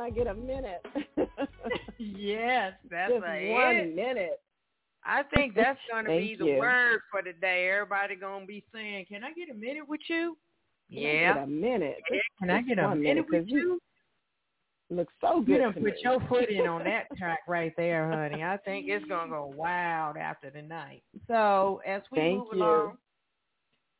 I 0.08 0.10
get 0.10 0.28
a 0.28 0.34
minute? 0.34 0.86
Yes, 2.00 2.74
that's 2.90 3.12
just 3.12 3.26
a 3.26 3.50
one 3.52 3.76
hit. 3.76 3.96
minute. 3.96 4.40
I 5.04 5.24
think 5.24 5.56
that's 5.56 5.80
going 5.92 6.06
to 6.10 6.12
be 6.12 6.36
the 6.36 6.46
you. 6.46 6.60
word 6.60 7.00
for 7.12 7.22
the 7.24 7.34
day. 7.34 7.70
Everybody 7.70 8.16
going 8.16 8.42
to 8.42 8.48
be 8.48 8.64
saying, 8.74 9.06
"Can 9.10 9.24
I 9.24 9.34
get 9.34 9.50
a 9.50 9.54
minute 9.54 9.88
with 9.88 10.02
you?" 10.08 10.38
Can 10.94 11.00
I 11.00 11.02
Yeah. 11.02 11.34
get 11.34 11.44
a 11.44 11.48
minute. 11.48 11.98
Can 12.40 12.50
I 12.52 12.62
get 12.62 12.78
a 12.80 12.90
minute 12.90 13.00
minute, 13.00 13.26
with 13.30 13.42
'cause 13.42 13.50
you 13.50 13.58
you? 13.60 13.82
Look 14.90 15.10
so 15.20 15.40
You 15.40 15.46
good 15.46 15.58
done 15.60 15.74
to 15.74 15.80
put 15.82 15.84
me. 15.96 16.02
your 16.04 16.20
foot 16.28 16.50
in 16.50 16.68
on 16.68 16.84
that 16.84 17.08
track 17.18 17.40
right 17.48 17.74
there, 17.76 18.10
honey. 18.10 18.44
I 18.44 18.58
think 18.58 18.88
it's 18.88 19.06
gonna 19.06 19.30
go 19.32 19.48
wild 19.48 20.16
after 20.18 20.50
tonight. 20.52 21.04
So 21.28 21.82
as 21.86 22.04
we 22.12 22.20
Thank 22.20 22.38
move 22.38 22.48
you. 22.54 22.60
along, 22.64 22.98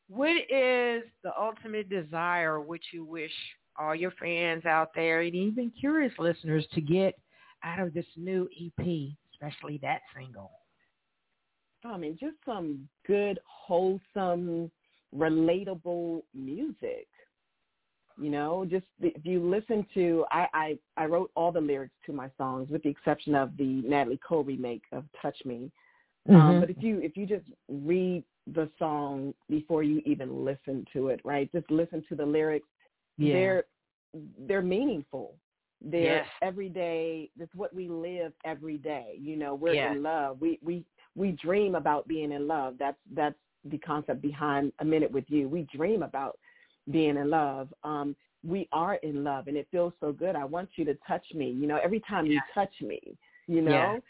what 0.08 0.36
is 0.50 1.02
the 1.22 1.32
ultimate 1.38 1.88
desire 1.90 2.60
which 2.60 2.84
you 2.92 3.04
wish 3.04 3.34
all 3.78 3.94
your 3.94 4.12
fans 4.12 4.64
out 4.64 4.90
there 4.94 5.20
and 5.20 5.34
even 5.34 5.72
curious 5.78 6.12
listeners 6.18 6.66
to 6.74 6.80
get 6.80 7.14
out 7.64 7.80
of 7.80 7.94
this 7.94 8.06
new 8.16 8.48
EP, 8.60 8.86
especially 9.32 9.78
that 9.82 10.00
single? 10.16 10.50
I 11.84 11.96
mean, 11.96 12.16
just 12.20 12.36
some 12.44 12.88
good, 13.06 13.38
wholesome, 13.44 14.70
relatable 15.16 16.22
music. 16.34 17.06
You 18.20 18.30
know, 18.30 18.66
just 18.68 18.86
if 19.00 19.24
you 19.24 19.48
listen 19.48 19.86
to, 19.94 20.24
I, 20.32 20.46
I 20.52 20.78
I 20.96 21.06
wrote 21.06 21.30
all 21.36 21.52
the 21.52 21.60
lyrics 21.60 21.94
to 22.06 22.12
my 22.12 22.28
songs, 22.36 22.68
with 22.68 22.82
the 22.82 22.88
exception 22.88 23.36
of 23.36 23.56
the 23.56 23.82
Natalie 23.86 24.18
Cole 24.26 24.42
remake 24.42 24.82
of 24.90 25.04
"Touch 25.22 25.36
Me." 25.44 25.70
Mm-hmm. 26.28 26.36
Um, 26.36 26.60
but 26.60 26.68
if 26.68 26.78
you 26.80 27.00
if 27.00 27.16
you 27.16 27.26
just 27.26 27.46
read 27.68 28.24
the 28.54 28.68
song 28.76 29.34
before 29.48 29.84
you 29.84 30.02
even 30.04 30.44
listen 30.44 30.84
to 30.92 31.08
it, 31.08 31.20
right? 31.24 31.50
Just 31.52 31.70
listen 31.70 32.02
to 32.08 32.16
the 32.16 32.26
lyrics. 32.26 32.66
yeah, 33.18 33.34
They're 33.34 33.64
they're 34.46 34.62
meaningful. 34.62 35.34
They're 35.80 36.02
Yes. 36.16 36.26
everyday. 36.42 37.30
That's 37.38 37.54
what 37.54 37.74
we 37.74 37.88
live 37.88 38.32
every 38.44 38.78
day. 38.78 39.16
You 39.20 39.36
know, 39.36 39.54
we're 39.54 39.74
Yes. 39.74 39.96
in 39.96 40.02
love. 40.02 40.40
We 40.40 40.58
we 40.62 40.84
we 41.14 41.32
dream 41.32 41.74
about 41.74 42.08
being 42.08 42.32
in 42.32 42.46
love. 42.46 42.74
That's 42.78 42.98
that's 43.14 43.36
the 43.64 43.78
concept 43.78 44.22
behind 44.22 44.72
a 44.80 44.84
minute 44.84 45.10
with 45.10 45.24
you. 45.28 45.48
We 45.48 45.62
dream 45.74 46.02
about 46.02 46.38
being 46.90 47.16
in 47.16 47.30
love. 47.30 47.72
Um, 47.84 48.16
we 48.46 48.68
are 48.72 48.94
in 48.96 49.24
love, 49.24 49.48
and 49.48 49.56
it 49.56 49.68
feels 49.70 49.92
so 50.00 50.12
good. 50.12 50.34
I 50.36 50.44
want 50.44 50.70
you 50.76 50.84
to 50.86 50.94
touch 51.06 51.24
me. 51.34 51.50
You 51.50 51.66
know, 51.66 51.78
every 51.82 52.00
time 52.08 52.26
you 52.26 52.40
touch 52.54 52.72
me, 52.80 53.00
you 53.46 53.60
know, 53.62 54.00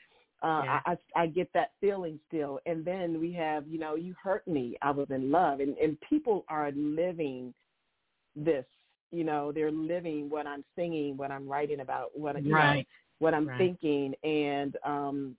uh, 0.42 0.46
Yeah. 0.46 0.80
I, 0.86 0.96
I 1.16 1.22
I 1.22 1.26
get 1.26 1.50
that 1.54 1.72
feeling 1.80 2.18
still. 2.28 2.60
And 2.66 2.84
then 2.84 3.20
we 3.20 3.32
have, 3.32 3.66
you 3.66 3.78
know, 3.78 3.94
you 3.94 4.14
hurt 4.22 4.46
me. 4.46 4.76
I 4.82 4.90
was 4.90 5.10
in 5.10 5.30
love, 5.30 5.60
and 5.60 5.76
and 5.78 5.98
people 6.08 6.44
are 6.48 6.70
living 6.72 7.52
this. 8.36 8.64
You 9.10 9.24
know, 9.24 9.52
they're 9.52 9.70
living 9.72 10.28
what 10.28 10.46
I'm 10.46 10.64
singing, 10.76 11.16
what 11.16 11.30
I'm 11.30 11.48
writing 11.48 11.80
about, 11.80 12.10
what 12.18 12.42
you 12.44 12.54
know, 12.54 12.56
right. 12.56 12.86
what 13.18 13.34
I'm 13.34 13.46
Right. 13.46 13.58
thinking. 13.58 14.14
And 14.24 14.76
um 14.84 15.36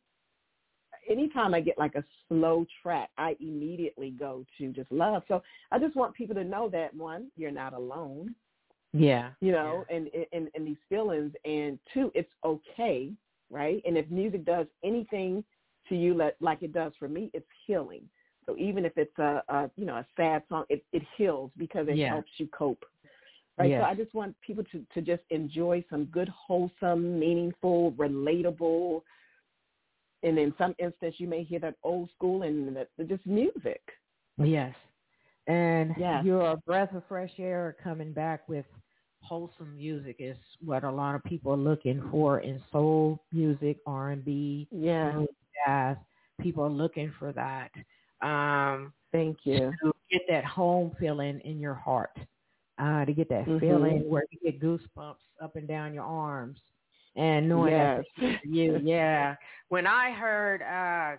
anytime 1.10 1.54
I 1.54 1.62
get 1.62 1.78
like 1.78 1.96
a 1.96 2.04
slow 2.28 2.66
track, 2.82 3.10
I 3.18 3.36
immediately 3.40 4.12
go 4.12 4.46
to 4.58 4.72
just 4.72 4.92
love. 4.92 5.24
So 5.28 5.42
I 5.72 5.80
just 5.80 5.96
want 5.96 6.14
people 6.16 6.36
to 6.36 6.44
know 6.44 6.70
that 6.70 6.94
one, 6.96 7.32
you're 7.36 7.52
not 7.52 7.74
alone, 7.74 8.36
Yeah, 8.94 9.32
you 9.42 9.52
know, 9.52 9.86
and 9.90 10.10
and 10.34 10.50
and 10.56 10.68
these 10.68 10.78
feelings 10.90 11.34
and 11.46 11.80
two, 11.94 12.12
it's 12.16 12.32
okay, 12.44 13.12
right? 13.50 13.82
And 13.86 13.98
if 13.98 14.10
music 14.10 14.46
does 14.46 14.68
anything 14.84 15.44
to 15.90 15.96
you 15.96 16.14
like, 16.14 16.36
like 16.40 16.62
it 16.64 16.74
does 16.74 16.94
for 17.00 17.08
me, 17.08 17.30
it's 17.34 17.48
healing. 17.66 18.04
So 18.46 18.56
even 18.58 18.86
if 18.86 18.98
it's 18.98 19.18
a, 19.20 19.44
a 19.50 19.70
you 19.76 19.86
know, 19.86 19.96
a 19.98 20.06
sad 20.16 20.44
song, 20.50 20.66
it, 20.70 20.84
it 20.92 21.04
heals 21.18 21.52
because 21.58 21.88
it 21.88 21.98
Yeah. 21.98 22.10
helps 22.10 22.32
you 22.38 22.48
cope. 22.48 22.84
Right. 23.60 23.70
Yes. 23.72 23.82
So 23.82 23.86
I 23.86 23.94
just 23.96 24.14
want 24.16 24.36
people 24.42 24.64
to, 24.72 24.86
to 24.94 25.02
just 25.02 25.24
enjoy 25.32 25.84
some 25.90 26.06
good, 26.06 26.30
wholesome, 26.30 27.20
meaningful, 27.20 27.92
relatable, 27.94 29.02
and 30.24 30.38
in 30.40 30.54
some 30.58 30.76
instance 30.80 31.16
you 31.18 31.28
may 31.28 31.44
hear 31.44 31.60
that 31.60 31.76
old 31.84 32.10
school 32.16 32.44
and 32.44 32.76
that 32.76 32.88
just 33.08 33.26
music. 33.26 33.82
Yes. 34.38 34.74
And 35.48 35.94
Yes. 35.98 36.24
you're 36.24 36.52
a 36.52 36.58
breath 36.58 36.94
of 36.94 37.04
fresh 37.10 37.32
air 37.38 37.76
coming 37.84 38.14
back 38.14 38.48
with 38.48 38.66
wholesome 39.22 39.76
music 39.76 40.16
is 40.20 40.38
what 40.64 40.84
a 40.86 40.92
lot 40.92 41.16
of 41.16 41.24
people 41.26 41.52
are 41.52 41.58
looking 41.58 42.02
for 42.10 42.40
in 42.40 42.62
soul 42.72 43.20
music, 43.34 43.78
R 43.86 44.12
and 44.12 44.24
B, 44.24 44.68
Yeah. 44.72 45.26
jazz. 45.66 45.98
People 46.40 46.64
are 46.64 46.70
looking 46.70 47.12
for 47.20 47.34
that. 47.34 47.72
Um 48.22 48.94
Thank 49.12 49.40
you. 49.46 49.74
to 49.82 49.92
get 50.12 50.22
that 50.30 50.46
home 50.46 50.96
feeling 51.00 51.40
in 51.42 51.60
your 51.60 51.74
heart. 51.74 52.16
Uh, 52.80 53.04
to 53.04 53.12
get 53.14 53.28
that 53.28 53.46
Mhm. 53.46 53.60
feeling 53.60 54.10
where 54.10 54.24
you 54.32 54.40
get 54.40 54.62
goosebumps 54.62 55.18
up 55.42 55.56
and 55.58 55.68
down 55.68 55.94
your 55.94 56.06
arms 56.06 56.62
and 57.18 57.50
knowing 57.50 57.74
Yes. 57.74 58.06
that's 58.18 58.40
for 58.42 58.48
you. 58.48 58.78
Yeah. 58.84 59.36
When 59.68 59.86
I 59.86 60.12
heard 60.12 60.62
uh 60.62 61.18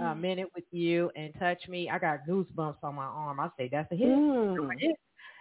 a 0.00 0.14
minute 0.14 0.48
with 0.54 0.66
you 0.70 1.10
and 1.16 1.34
touch 1.38 1.66
me, 1.66 1.88
I 1.90 1.98
got 1.98 2.26
goosebumps 2.28 2.84
on 2.84 2.94
my 2.94 3.04
arm. 3.04 3.40
I 3.40 3.50
say 3.56 3.68
that's 3.68 3.90
a 3.90 3.96
hit. 3.96 4.08
Mm. 4.08 4.78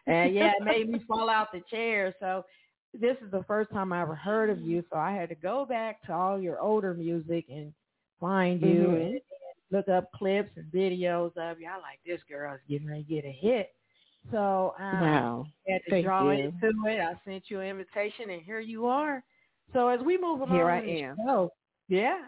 And 0.07 0.33
yeah, 0.33 0.53
it 0.57 0.63
made 0.63 0.89
me 0.89 0.99
fall 0.99 1.29
out 1.29 1.51
the 1.51 1.59
chair. 1.69 2.15
So 2.19 2.45
this 2.93 3.17
is 3.21 3.29
the 3.29 3.43
first 3.43 3.69
time 3.71 3.91
I 3.91 4.01
ever 4.01 4.15
heard 4.15 4.49
of 4.49 4.61
you. 4.61 4.83
So 4.89 4.97
I 4.97 5.11
had 5.11 5.27
to 5.29 5.35
go 5.35 5.65
back 5.65 6.01
to 6.03 6.13
all 6.13 6.39
your 6.39 6.59
older 6.61 6.93
music 6.93 7.45
and 7.49 7.73
find 8.21 8.61
you 8.61 8.87
Mhm. 8.87 9.05
and, 9.05 9.21
look 9.69 9.89
up 9.89 10.09
clips 10.13 10.55
and 10.55 10.71
videos 10.71 11.35
of 11.35 11.59
you. 11.59 11.67
I 11.67 11.75
like 11.79 11.99
this 12.05 12.23
girl's 12.23 12.61
getting 12.69 12.87
ready 12.87 13.03
to 13.03 13.09
get 13.09 13.25
a 13.25 13.31
hit. 13.31 13.75
So 14.31 14.73
um, 14.79 15.01
Wow. 15.01 15.45
I 15.67 15.71
had 15.73 15.83
to 15.85 15.89
Thank 15.91 16.05
draw 16.05 16.31
you. 16.31 16.45
into 16.45 16.67
it. 16.87 16.99
I 16.99 17.13
sent 17.25 17.43
you 17.49 17.59
an 17.61 17.67
invitation, 17.67 18.29
and 18.31 18.41
here 18.41 18.59
you 18.59 18.87
are. 18.87 19.23
So 19.73 19.87
as 19.87 20.01
we 20.01 20.17
move 20.17 20.41
along, 20.41 20.55
Here 20.55 20.69
I 20.69 20.81
am. 20.81 21.15
show, 21.25 21.51
yeah. 21.87 22.19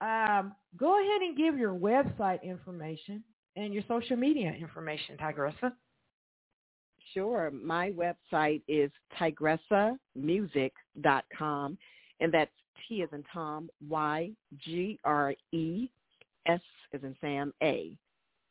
Um, 0.00 0.54
go 0.76 1.00
ahead 1.00 1.22
and 1.22 1.36
give 1.36 1.58
your 1.58 1.74
website 1.74 2.42
information 2.42 3.22
and 3.56 3.74
your 3.74 3.82
social 3.86 4.16
media 4.16 4.52
information, 4.58 5.16
Tygressa. 5.18 5.72
Sure. 7.12 7.50
My 7.50 7.90
website 7.92 8.62
is 8.68 8.90
tygressamusic.com, 9.20 11.78
and 12.20 12.32
that's 12.32 12.50
T 12.88 13.02
as 13.02 13.08
in 13.12 13.24
Tom, 13.32 13.68
Y 13.88 14.30
G 14.58 14.98
R 15.04 15.34
E 15.52 15.90
S 16.46 16.60
as 16.94 17.02
in 17.02 17.14
Sam, 17.20 17.52
A, 17.62 17.96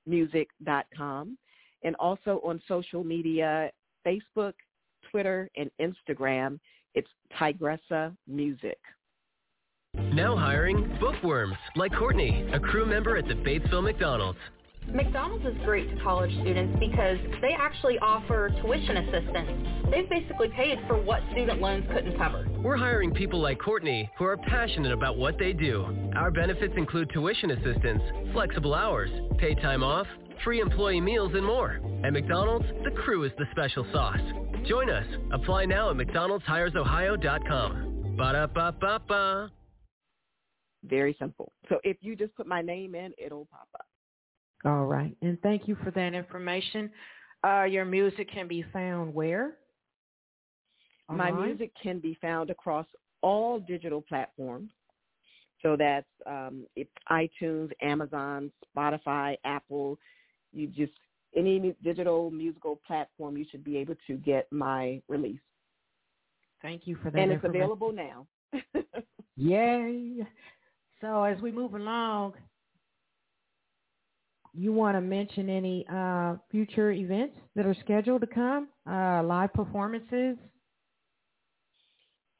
music.com. 0.05 1.37
And 1.83 1.95
also 1.95 2.41
on 2.43 2.61
social 2.67 3.03
media, 3.03 3.71
Facebook, 4.05 4.53
Twitter, 5.11 5.49
and 5.57 5.69
Instagram, 5.81 6.59
it's 6.95 7.09
Tygressa 7.39 8.15
Music. 8.27 8.77
Now 10.13 10.35
hiring 10.35 10.97
bookworms 10.99 11.55
like 11.75 11.91
Courtney, 11.93 12.47
a 12.53 12.59
crew 12.59 12.85
member 12.85 13.17
at 13.17 13.27
the 13.27 13.33
Batesville 13.33 13.83
McDonald's. 13.83 14.39
McDonald's 14.87 15.45
is 15.45 15.55
great 15.65 15.89
to 15.95 16.01
college 16.01 16.31
students 16.41 16.75
because 16.79 17.17
they 17.41 17.51
actually 17.57 17.99
offer 17.99 18.49
tuition 18.61 18.97
assistance. 18.97 19.85
They've 19.91 20.09
basically 20.09 20.49
paid 20.49 20.79
for 20.87 20.99
what 20.99 21.21
student 21.31 21.61
loans 21.61 21.85
couldn't 21.91 22.17
cover. 22.17 22.47
We're 22.63 22.77
hiring 22.77 23.13
people 23.13 23.39
like 23.39 23.59
Courtney 23.59 24.09
who 24.17 24.25
are 24.25 24.37
passionate 24.37 24.91
about 24.91 25.17
what 25.17 25.37
they 25.37 25.53
do. 25.53 26.11
Our 26.15 26.31
benefits 26.31 26.73
include 26.75 27.11
tuition 27.13 27.51
assistance, 27.51 28.01
flexible 28.33 28.73
hours, 28.73 29.11
paid 29.37 29.61
time 29.61 29.83
off, 29.83 30.07
free 30.43 30.61
employee 30.61 31.01
meals, 31.01 31.31
and 31.33 31.45
more. 31.45 31.79
At 32.03 32.13
McDonald's, 32.13 32.65
the 32.83 32.91
crew 32.91 33.23
is 33.23 33.31
the 33.37 33.45
special 33.51 33.85
sauce. 33.91 34.19
Join 34.67 34.89
us. 34.89 35.05
Apply 35.31 35.65
now 35.65 35.89
at 35.89 35.95
mcdonald'shiresohio.com. 35.95 38.15
Ba-da-ba-ba-ba. 38.17 39.51
Very 40.83 41.15
simple. 41.19 41.51
So 41.67 41.79
if 41.83 41.97
you 42.01 42.15
just 42.15 42.33
put 42.35 42.47
my 42.47 42.61
name 42.61 42.95
in, 42.95 43.11
it'll 43.17 43.47
pop 43.51 43.67
up. 43.75 43.85
All 44.65 44.85
right. 44.85 45.15
And 45.21 45.39
thank 45.41 45.67
you 45.67 45.75
for 45.83 45.91
that 45.91 46.13
information. 46.13 46.89
Uh, 47.45 47.63
your 47.63 47.85
music 47.85 48.31
can 48.31 48.47
be 48.47 48.63
found 48.73 49.13
where? 49.13 49.55
My 51.09 51.29
Online? 51.29 51.47
music 51.47 51.71
can 51.81 51.99
be 51.99 52.17
found 52.21 52.49
across 52.49 52.85
all 53.21 53.59
digital 53.59 54.01
platforms. 54.01 54.71
So 55.61 55.75
that's 55.77 56.07
um, 56.25 56.65
it's 56.75 56.91
iTunes, 57.09 57.71
Amazon, 57.81 58.51
Spotify, 58.75 59.35
Apple. 59.43 59.97
You 60.53 60.67
just 60.67 60.93
any 61.35 61.75
digital 61.83 62.31
musical 62.31 62.79
platform, 62.87 63.37
you 63.37 63.45
should 63.49 63.63
be 63.63 63.77
able 63.77 63.95
to 64.07 64.15
get 64.15 64.47
my 64.51 65.01
release, 65.07 65.39
Thank 66.61 66.87
you 66.87 66.97
for 67.01 67.11
that. 67.11 67.19
and 67.19 67.31
it's 67.31 67.45
available 67.45 67.91
now. 67.91 68.27
Yay. 69.37 70.27
So 71.01 71.23
as 71.23 71.39
we 71.41 71.51
move 71.51 71.75
along, 71.75 72.33
you 74.53 74.73
want 74.73 74.97
to 74.97 75.01
mention 75.01 75.49
any 75.49 75.85
uh, 75.91 76.35
future 76.51 76.91
events 76.91 77.35
that 77.55 77.65
are 77.65 77.75
scheduled 77.79 78.21
to 78.21 78.27
come, 78.27 78.67
uh, 78.89 79.23
live 79.23 79.53
performances? 79.53 80.37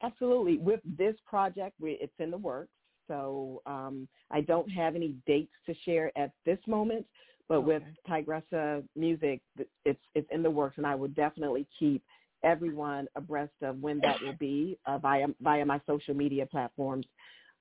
Absolutely. 0.02 0.58
With 0.58 0.80
this 0.84 1.14
project, 1.26 1.76
we, 1.80 1.92
it's 2.00 2.12
in 2.18 2.30
the 2.30 2.38
works. 2.38 2.72
So 3.06 3.62
um, 3.66 4.08
I 4.30 4.40
don't 4.40 4.68
have 4.70 4.94
any 4.94 5.16
dates 5.26 5.52
to 5.66 5.74
share 5.84 6.16
at 6.16 6.32
this 6.44 6.58
moment, 6.66 7.06
but 7.50 7.62
with 7.62 7.82
Tygressa 8.08 8.82
Music, 8.94 9.40
it's 9.84 10.00
it's 10.14 10.28
in 10.30 10.42
the 10.42 10.50
works, 10.50 10.78
and 10.78 10.86
I 10.86 10.94
will 10.94 11.08
definitely 11.08 11.66
keep 11.76 12.00
everyone 12.44 13.08
abreast 13.16 13.52
of 13.60 13.82
when 13.82 13.98
that 14.00 14.22
will 14.22 14.36
be 14.38 14.78
uh, 14.86 14.98
via 14.98 15.26
via 15.42 15.66
my 15.66 15.80
social 15.84 16.14
media 16.14 16.46
platforms. 16.46 17.04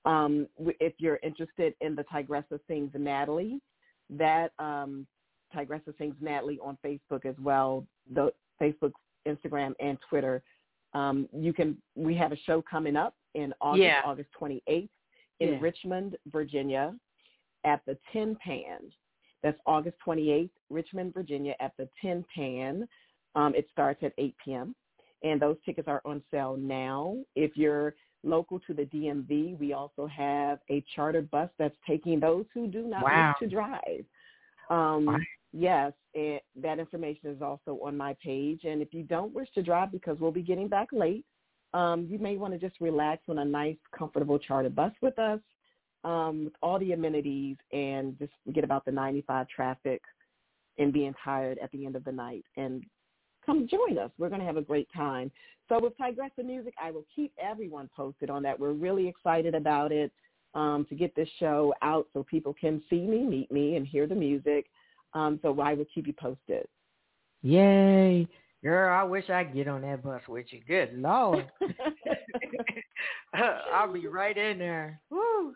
Um, 0.05 0.47
if 0.79 0.93
you're 0.99 1.19
interested 1.23 1.73
in 1.81 1.95
the 1.95 2.03
Tygressa 2.03 2.59
Sings 2.67 2.91
Natalie, 2.93 3.59
that 4.11 4.51
um, 4.59 5.07
Tygressa 5.53 5.97
Sings 5.97 6.15
Natalie 6.21 6.59
on 6.63 6.77
Facebook 6.85 7.25
as 7.25 7.35
well, 7.41 7.83
the 8.13 8.31
Facebook, 8.61 8.91
Instagram, 9.27 9.73
and 9.79 9.97
Twitter. 10.07 10.43
Um, 10.93 11.27
you 11.33 11.51
can. 11.51 11.75
We 11.95 12.15
have 12.15 12.31
a 12.31 12.37
show 12.45 12.61
coming 12.61 12.95
up 12.95 13.15
in 13.33 13.55
August, 13.59 13.83
Yeah. 13.83 14.01
August 14.05 14.29
28th 14.39 14.87
in 15.39 15.53
Yeah. 15.53 15.57
Richmond, 15.59 16.15
Virginia, 16.27 16.95
at 17.63 17.81
the 17.87 17.97
Tin 18.13 18.35
Pan. 18.35 18.81
That's 19.43 19.59
August 19.65 19.97
28th, 20.05 20.49
Richmond, 20.69 21.13
Virginia, 21.13 21.53
at 21.59 21.73
the 21.77 21.87
Tin 22.01 22.25
Pan. 22.35 22.87
Um, 23.35 23.53
it 23.55 23.67
starts 23.71 24.03
at 24.03 24.13
8 24.17 24.35
p.m. 24.43 24.75
and 25.23 25.41
those 25.41 25.57
tickets 25.65 25.87
are 25.87 26.01
on 26.05 26.21
sale 26.31 26.57
now. 26.57 27.17
If 27.35 27.55
you're 27.55 27.95
local 28.23 28.59
to 28.61 28.73
the 28.73 28.83
DMV, 28.83 29.57
we 29.59 29.73
also 29.73 30.07
have 30.07 30.59
a 30.69 30.83
charter 30.95 31.21
bus 31.21 31.49
that's 31.57 31.77
taking 31.87 32.19
those 32.19 32.45
who 32.53 32.67
do 32.67 32.83
not 32.83 33.03
Wow. 33.03 33.35
wish 33.39 33.49
to 33.49 33.55
drive. 33.55 34.05
Um, 34.69 35.05
Wow. 35.05 35.17
Yes, 35.51 35.93
it, 36.13 36.43
that 36.61 36.77
information 36.77 37.31
is 37.31 37.41
also 37.41 37.79
on 37.83 37.97
my 37.97 38.15
page. 38.23 38.65
And 38.65 38.83
if 38.83 38.93
you 38.93 39.01
don't 39.01 39.33
wish 39.33 39.49
to 39.55 39.63
drive 39.63 39.91
because 39.91 40.19
we'll 40.19 40.31
be 40.31 40.43
getting 40.43 40.67
back 40.67 40.89
late, 40.91 41.25
um, 41.73 42.07
you 42.09 42.19
may 42.19 42.37
want 42.37 42.53
to 42.53 42.59
just 42.59 42.79
relax 42.79 43.23
on 43.29 43.39
a 43.39 43.45
nice, 43.45 43.77
comfortable 43.97 44.37
charter 44.37 44.69
bus 44.69 44.91
with 45.01 45.17
us 45.17 45.39
um, 46.03 46.45
with 46.45 46.53
all 46.61 46.79
the 46.79 46.93
amenities 46.93 47.57
and 47.71 48.17
just 48.17 48.31
forget 48.45 48.63
about 48.63 48.85
the 48.85 48.91
95 48.91 49.47
traffic 49.47 50.01
and 50.77 50.93
being 50.93 51.13
tired 51.23 51.57
at 51.61 51.71
the 51.71 51.85
end 51.85 51.95
of 51.95 52.03
the 52.03 52.11
night. 52.11 52.45
And 52.57 52.83
come 53.45 53.67
join 53.67 53.97
us. 53.97 54.11
We're 54.17 54.29
going 54.29 54.41
to 54.41 54.47
have 54.47 54.57
a 54.57 54.61
great 54.61 54.87
time. 54.95 55.31
So 55.67 55.79
with 55.79 55.93
Tygressa 55.97 56.43
Music, 56.43 56.73
I 56.81 56.91
will 56.91 57.05
keep 57.15 57.33
everyone 57.41 57.89
posted 57.95 58.29
on 58.29 58.41
that. 58.43 58.59
We're 58.59 58.71
really 58.71 59.07
excited 59.07 59.53
about 59.55 59.91
it 59.91 60.11
um, 60.55 60.85
to 60.89 60.95
get 60.95 61.15
this 61.15 61.29
show 61.39 61.73
out 61.81 62.07
so 62.13 62.23
people 62.23 62.55
can 62.59 62.81
see 62.89 63.01
me, 63.01 63.23
meet 63.23 63.51
me, 63.51 63.75
and 63.75 63.85
hear 63.85 64.07
the 64.07 64.15
music. 64.15 64.65
Um, 65.13 65.39
so 65.41 65.59
I 65.59 65.73
will 65.73 65.85
keep 65.93 66.07
you 66.07 66.13
posted. 66.13 66.65
Yay. 67.41 68.27
Girl, 68.63 68.93
I 68.93 69.03
wish 69.03 69.29
I 69.29 69.45
could 69.45 69.53
get 69.53 69.67
on 69.67 69.81
that 69.83 70.03
bus 70.03 70.21
with 70.27 70.47
you. 70.49 70.61
Good 70.67 70.91
Lord. 70.95 71.49
I'll 73.73 73.93
be 73.93 74.07
right 74.07 74.37
in 74.37 74.59
there. 74.59 74.99
Woo. 75.09 75.55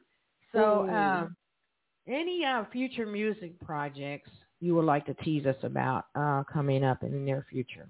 So, 0.53 0.85
Ooh. 0.87 0.89
um, 0.93 1.35
any 2.07 2.43
uh, 2.45 2.65
future 2.71 3.05
music 3.05 3.59
projects 3.59 4.29
you 4.59 4.75
would 4.75 4.85
like 4.85 5.05
to 5.07 5.13
tease 5.15 5.45
us 5.45 5.55
about 5.63 6.05
uh, 6.15 6.43
coming 6.51 6.83
up 6.83 7.03
in 7.03 7.11
the 7.11 7.17
near 7.17 7.45
future? 7.49 7.87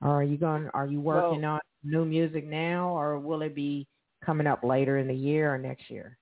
Or 0.00 0.08
are 0.08 0.22
you 0.22 0.36
going? 0.36 0.68
Are 0.74 0.86
you 0.86 1.00
working 1.00 1.44
on 1.44 1.60
new 1.84 2.04
music 2.04 2.44
now, 2.44 2.88
or 2.96 3.18
will 3.18 3.42
it 3.42 3.54
be 3.54 3.86
coming 4.24 4.46
up 4.46 4.62
later 4.64 4.98
in 4.98 5.06
the 5.08 5.14
year 5.14 5.54
or 5.54 5.58
next 5.58 5.90
year? 5.90 6.18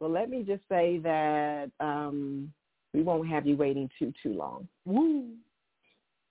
well, 0.00 0.10
let 0.10 0.30
me 0.30 0.42
just 0.42 0.62
say 0.68 0.98
that 0.98 1.70
um, 1.80 2.52
we 2.94 3.02
won't 3.02 3.28
have 3.28 3.46
you 3.46 3.56
waiting 3.56 3.90
too, 3.98 4.12
too 4.22 4.32
long. 4.32 4.68
Woo. 4.84 5.32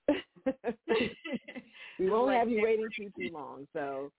we 2.00 2.10
won't 2.10 2.34
have 2.34 2.50
you 2.50 2.62
waiting 2.64 2.88
too 2.96 3.12
too 3.18 3.30
long. 3.34 3.68
So 3.74 4.12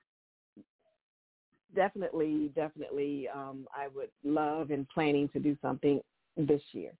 definitely, 1.74 2.52
definitely, 2.54 3.28
um, 3.28 3.66
I 3.74 3.88
would 3.88 4.10
love 4.24 4.70
and 4.70 4.88
planning 4.88 5.28
to 5.30 5.38
do 5.38 5.56
something 5.62 6.00
this 6.36 6.62
year. 6.72 6.92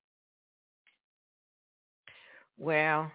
Well, 2.58 3.10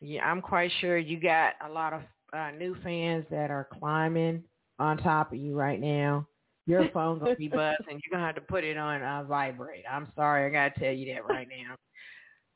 yeah, 0.00 0.24
I'm 0.24 0.40
quite 0.40 0.70
sure 0.80 0.98
you 0.98 1.18
got 1.18 1.54
a 1.64 1.68
lot 1.68 1.92
of 1.92 2.02
uh, 2.32 2.50
new 2.52 2.76
fans 2.82 3.24
that 3.30 3.50
are 3.50 3.68
climbing 3.78 4.42
on 4.78 4.98
top 4.98 5.32
of 5.32 5.38
you 5.38 5.54
right 5.54 5.80
now. 5.80 6.26
Your 6.66 6.88
phone's 6.94 7.20
gonna 7.20 7.36
be 7.36 7.48
buzzing. 7.48 7.76
You're 7.88 8.12
gonna 8.12 8.26
have 8.26 8.34
to 8.36 8.40
put 8.40 8.64
it 8.64 8.76
on 8.76 9.02
uh, 9.02 9.24
vibrate. 9.24 9.84
I'm 9.90 10.08
sorry, 10.14 10.46
I 10.46 10.50
gotta 10.50 10.80
tell 10.80 10.92
you 10.92 11.12
that 11.14 11.26
right 11.26 11.48
now. 11.48 11.76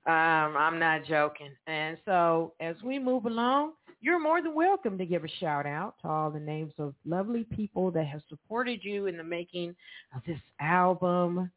Um, 0.06 0.56
I'm 0.56 0.78
not 0.78 1.04
joking. 1.04 1.50
And 1.66 1.98
so 2.04 2.54
as 2.60 2.76
we 2.82 2.98
move 2.98 3.26
along, 3.26 3.72
you're 4.00 4.20
more 4.20 4.42
than 4.42 4.54
welcome 4.54 4.96
to 4.98 5.06
give 5.06 5.24
a 5.24 5.28
shout 5.40 5.66
out 5.66 5.94
to 6.02 6.08
all 6.08 6.30
the 6.30 6.40
names 6.40 6.72
of 6.78 6.94
lovely 7.04 7.44
people 7.44 7.90
that 7.92 8.06
have 8.06 8.22
supported 8.28 8.84
you 8.84 9.06
in 9.06 9.16
the 9.16 9.24
making 9.24 9.74
of 10.14 10.22
this 10.26 10.40
album. 10.60 11.50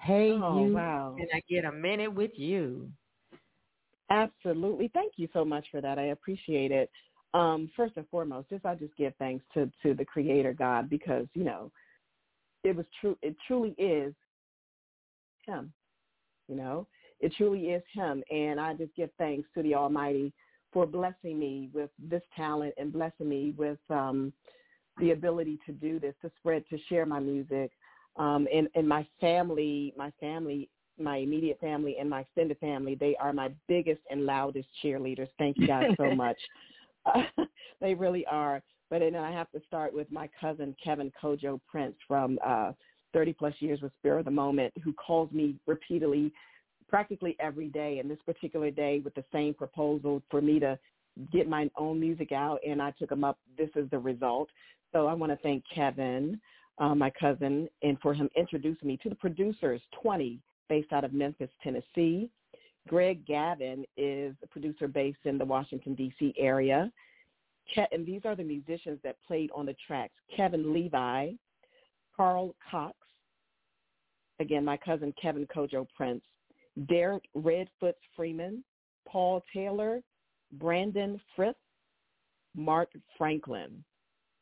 Hey 0.00 0.30
Oh, 0.32 0.64
you, 0.66 0.74
wow. 0.74 1.16
can 1.18 1.26
I 1.34 1.40
get 1.50 1.64
a 1.64 1.72
minute 1.72 2.12
with 2.12 2.30
you? 2.36 2.88
Absolutely. 4.10 4.90
Thank 4.94 5.14
you 5.16 5.28
so 5.32 5.44
much 5.44 5.66
for 5.70 5.80
that. 5.80 5.98
I 5.98 6.04
appreciate 6.04 6.70
it. 6.70 6.90
Um, 7.34 7.70
first 7.76 7.94
and 7.96 8.08
foremost, 8.08 8.48
just 8.48 8.64
I 8.64 8.74
just 8.74 8.96
give 8.96 9.12
thanks 9.18 9.44
to 9.54 9.70
to 9.82 9.92
the 9.92 10.04
Creator 10.04 10.54
God 10.54 10.88
because 10.88 11.26
you 11.34 11.44
know 11.44 11.70
it 12.64 12.74
was 12.74 12.86
true. 13.00 13.18
It 13.20 13.36
truly 13.46 13.74
is 13.76 14.14
Him. 15.46 15.72
You 16.48 16.56
know, 16.56 16.86
it 17.20 17.34
truly 17.36 17.66
is 17.66 17.82
Him, 17.92 18.22
and 18.30 18.58
I 18.58 18.72
just 18.74 18.94
give 18.94 19.10
thanks 19.18 19.46
to 19.54 19.62
the 19.62 19.74
Almighty 19.74 20.32
for 20.72 20.86
blessing 20.86 21.38
me 21.38 21.70
with 21.72 21.90
this 21.98 22.22
talent 22.36 22.74
and 22.78 22.92
blessing 22.92 23.28
me 23.28 23.54
with 23.56 23.78
um, 23.90 24.32
the 24.98 25.12
ability 25.12 25.58
to 25.66 25.72
do 25.72 25.98
this, 25.98 26.14
to 26.22 26.30
spread, 26.38 26.64
to 26.70 26.78
share 26.88 27.06
my 27.06 27.20
music, 27.20 27.70
um, 28.16 28.46
and 28.52 28.68
and 28.74 28.88
my 28.88 29.06
family, 29.20 29.94
my 29.96 30.12
family 30.20 30.68
my 31.00 31.16
immediate 31.18 31.60
family 31.60 31.96
and 31.98 32.10
my 32.10 32.20
extended 32.20 32.58
family, 32.58 32.94
they 32.94 33.16
are 33.16 33.32
my 33.32 33.50
biggest 33.68 34.00
and 34.10 34.26
loudest 34.26 34.68
cheerleaders. 34.82 35.28
Thank 35.38 35.56
you 35.58 35.66
guys 35.66 35.86
so 35.96 36.14
much. 36.14 36.36
Uh, 37.06 37.22
they 37.80 37.94
really 37.94 38.26
are. 38.26 38.62
But 38.90 39.00
then 39.00 39.14
I 39.14 39.30
have 39.30 39.50
to 39.52 39.60
start 39.66 39.92
with 39.92 40.10
my 40.10 40.28
cousin 40.40 40.74
Kevin 40.82 41.12
Kojo 41.22 41.60
Prince 41.70 41.94
from 42.06 42.38
uh, 42.44 42.72
30 43.12 43.32
plus 43.34 43.54
years 43.60 43.80
with 43.82 43.92
Spirit 43.98 44.20
of 44.20 44.24
the 44.24 44.30
Moment, 44.30 44.72
who 44.82 44.92
calls 44.94 45.30
me 45.32 45.56
repeatedly, 45.66 46.32
practically 46.88 47.36
every 47.40 47.68
day. 47.68 47.98
And 47.98 48.10
this 48.10 48.18
particular 48.24 48.70
day, 48.70 49.00
with 49.04 49.14
the 49.14 49.24
same 49.32 49.54
proposal 49.54 50.22
for 50.30 50.40
me 50.40 50.58
to 50.60 50.78
get 51.32 51.48
my 51.48 51.70
own 51.76 52.00
music 52.00 52.32
out, 52.32 52.60
and 52.66 52.80
I 52.80 52.92
took 52.92 53.10
them 53.10 53.24
up. 53.24 53.38
This 53.56 53.70
is 53.76 53.88
the 53.90 53.98
result. 53.98 54.48
So 54.92 55.06
I 55.06 55.14
want 55.14 55.32
to 55.32 55.38
thank 55.38 55.64
Kevin, 55.74 56.40
uh, 56.78 56.94
my 56.94 57.10
cousin, 57.10 57.68
and 57.82 57.98
for 58.00 58.14
him 58.14 58.28
introducing 58.36 58.88
me 58.88 58.96
to 59.02 59.08
the 59.08 59.14
producers, 59.14 59.80
20 60.00 60.38
based 60.68 60.92
out 60.92 61.04
of 61.04 61.12
Memphis, 61.12 61.50
Tennessee. 61.62 62.30
Greg 62.86 63.26
Gavin 63.26 63.84
is 63.96 64.34
a 64.42 64.46
producer 64.46 64.88
based 64.88 65.18
in 65.24 65.38
the 65.38 65.44
Washington, 65.44 65.94
D.C. 65.94 66.34
area. 66.38 66.90
Ke- 67.74 67.88
and 67.92 68.06
these 68.06 68.22
are 68.24 68.34
the 68.34 68.44
musicians 68.44 68.98
that 69.04 69.16
played 69.26 69.50
on 69.54 69.66
the 69.66 69.76
tracks. 69.86 70.14
Kevin 70.34 70.72
Levi, 70.72 71.32
Carl 72.16 72.54
Cox, 72.70 72.96
again, 74.40 74.64
my 74.64 74.76
cousin 74.76 75.12
Kevin 75.20 75.46
Kojo 75.46 75.86
Prince, 75.96 76.22
Derek 76.86 77.24
Redfoots 77.34 77.98
Freeman, 78.14 78.62
Paul 79.06 79.42
Taylor, 79.54 80.00
Brandon 80.52 81.20
Frith, 81.34 81.56
Mark 82.56 82.90
Franklin. 83.16 83.84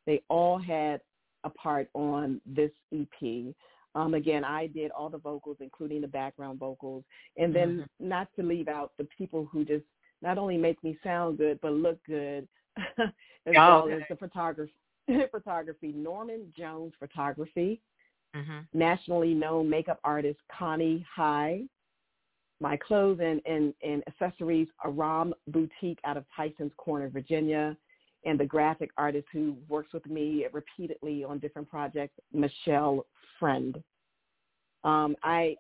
They 0.07 0.23
all 0.29 0.59
had 0.59 1.01
a 1.45 1.51
part 1.51 1.89
on 1.95 2.41
this 2.47 2.71
EP. 2.93 3.55
Um, 3.95 4.15
again, 4.15 4.45
I 4.45 4.67
did 4.67 4.91
all 4.91 5.09
the 5.09 5.19
vocals, 5.19 5.57
including 5.61 6.03
the 6.03 6.09
background 6.09 6.59
vocals, 6.59 7.05
and 7.37 7.55
then 7.55 7.87
not 7.99 8.29
to 8.37 8.43
leave 8.43 8.69
out 8.69 8.93
the 8.99 9.09
people 9.17 9.49
who 9.51 9.65
just 9.65 9.85
not 10.23 10.39
only 10.39 10.57
make 10.59 10.83
me 10.85 10.99
sound 11.03 11.39
good 11.39 11.59
but 11.63 11.73
look 11.73 11.99
good, 12.07 12.47
as 12.77 13.55
well 13.55 13.83
Okay. 13.85 13.95
as 13.95 14.03
the 14.11 14.17
photography. 14.17 14.73
photography, 15.31 15.93
Norman 15.93 16.53
Jones 16.57 16.93
Photography, 16.99 17.81
Mm-hmm. 18.35 18.59
nationally 18.79 19.33
known 19.33 19.71
makeup 19.71 19.99
artist 20.05 20.39
Connie 20.53 21.07
High. 21.11 21.63
My 22.61 22.77
clothes 22.77 23.21
and, 23.23 23.41
and, 23.45 23.75
and 23.83 24.03
accessories, 24.07 24.69
Aram 24.85 25.35
Boutique 25.49 25.99
out 26.05 26.17
of 26.17 26.25
Tyson's 26.35 26.73
Corner, 26.79 27.09
Virginia, 27.09 27.77
and 28.25 28.41
the 28.41 28.47
graphic 28.47 28.91
artist 28.97 29.27
who 29.33 29.57
works 29.69 29.93
with 29.93 30.07
me 30.07 30.47
repeatedly 30.53 31.23
on 31.23 31.39
different 31.39 31.69
projects, 31.69 32.15
Michelle 32.33 33.07
Friend. 33.39 33.83
Um, 34.85 35.17
I, 35.23 35.57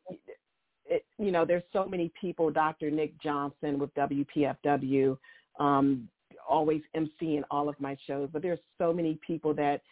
it, 0.86 1.04
you 1.18 1.30
know, 1.30 1.44
there's 1.44 1.62
so 1.72 1.86
many 1.86 2.10
people. 2.20 2.50
Dr. 2.50 2.90
Nick 2.90 3.20
Johnson 3.20 3.78
with 3.78 3.90
WPFW, 3.94 5.18
um, 5.58 6.08
always 6.48 6.82
emceeing 6.96 7.42
all 7.50 7.68
of 7.68 7.78
my 7.80 7.96
shows. 8.06 8.28
But 8.32 8.42
there's 8.42 8.60
so 8.78 8.92
many 8.92 9.18
people 9.26 9.52
that 9.54 9.82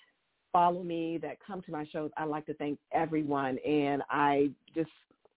follow 0.52 0.82
me, 0.82 1.18
that 1.18 1.36
come 1.44 1.60
to 1.62 1.72
my 1.72 1.84
shows. 1.86 2.10
I 2.16 2.24
like 2.24 2.46
to 2.46 2.54
thank 2.54 2.78
everyone, 2.92 3.58
and 3.58 4.02
I 4.08 4.50
just 4.74 4.90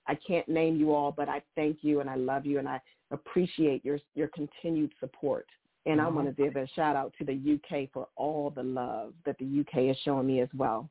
I 0.08 0.16
can't 0.16 0.48
name 0.48 0.78
you 0.78 0.94
all, 0.94 1.12
but 1.12 1.30
I 1.30 1.42
thank 1.56 1.80
you 1.82 2.00
and 2.00 2.10
I 2.10 2.16
love 2.16 2.46
you 2.46 2.60
and 2.60 2.68
I 2.68 2.80
appreciate 3.12 3.84
your 3.86 4.00
your 4.16 4.30
continued 4.30 4.92
support. 5.00 5.48
And 5.86 6.02
I 6.02 6.06
mm-hmm. 6.06 6.16
want 6.16 6.36
to 6.36 6.44
give 6.44 6.56
a 6.58 6.68
shout 6.76 6.96
out 6.98 7.14
to 7.18 7.26
the 7.26 7.34
UK 7.34 7.90
for 7.94 8.08
all 8.18 8.50
the 8.50 8.64
love 8.64 9.14
that 9.26 9.38
the 9.38 9.46
UK 9.62 9.92
is 9.92 9.98
showing 10.04 10.28
me 10.28 10.42
as 10.42 10.50
well. 10.56 10.90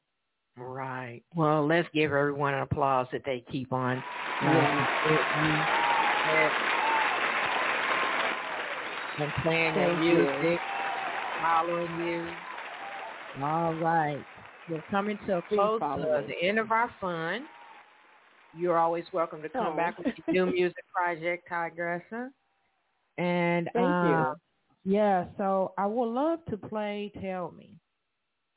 Right. 0.56 1.22
Well, 1.34 1.66
let's 1.66 1.86
give 1.92 2.12
everyone 2.12 2.54
an 2.54 2.62
applause 2.62 3.06
that 3.12 3.22
they 3.26 3.44
keep 3.52 3.74
on. 3.74 4.02
Yeah. 4.42 4.86
Um, 5.36 5.76
and 9.18 9.32
playing 9.42 9.74
your 9.74 9.94
Thank 9.94 10.04
you. 10.04 10.14
music. 10.14 10.60
following 11.42 12.06
you. 12.06 12.28
All 13.42 13.74
right. 13.74 14.24
We're 14.68 14.82
coming 14.90 15.18
to 15.26 15.38
a 15.38 15.42
close 15.42 15.80
to 15.80 16.24
the 16.26 16.42
end 16.42 16.58
of 16.58 16.72
our 16.72 16.90
fun. 17.00 17.46
You're 18.58 18.78
always 18.78 19.04
welcome 19.12 19.42
to 19.42 19.48
come 19.48 19.74
Oh. 19.74 19.76
back 19.76 19.98
with 19.98 20.06
your 20.32 20.46
new 20.46 20.52
music 20.52 20.84
project, 20.94 21.48
Tygressa. 21.50 22.30
And 23.18 23.68
Thank 23.72 23.88
uh, 23.88 24.02
you. 24.02 24.26
yeah, 24.84 25.26
so 25.36 25.72
I 25.78 25.86
would 25.86 26.06
love 26.08 26.44
to 26.50 26.56
play 26.56 27.12
Tell 27.20 27.50
Me. 27.52 27.70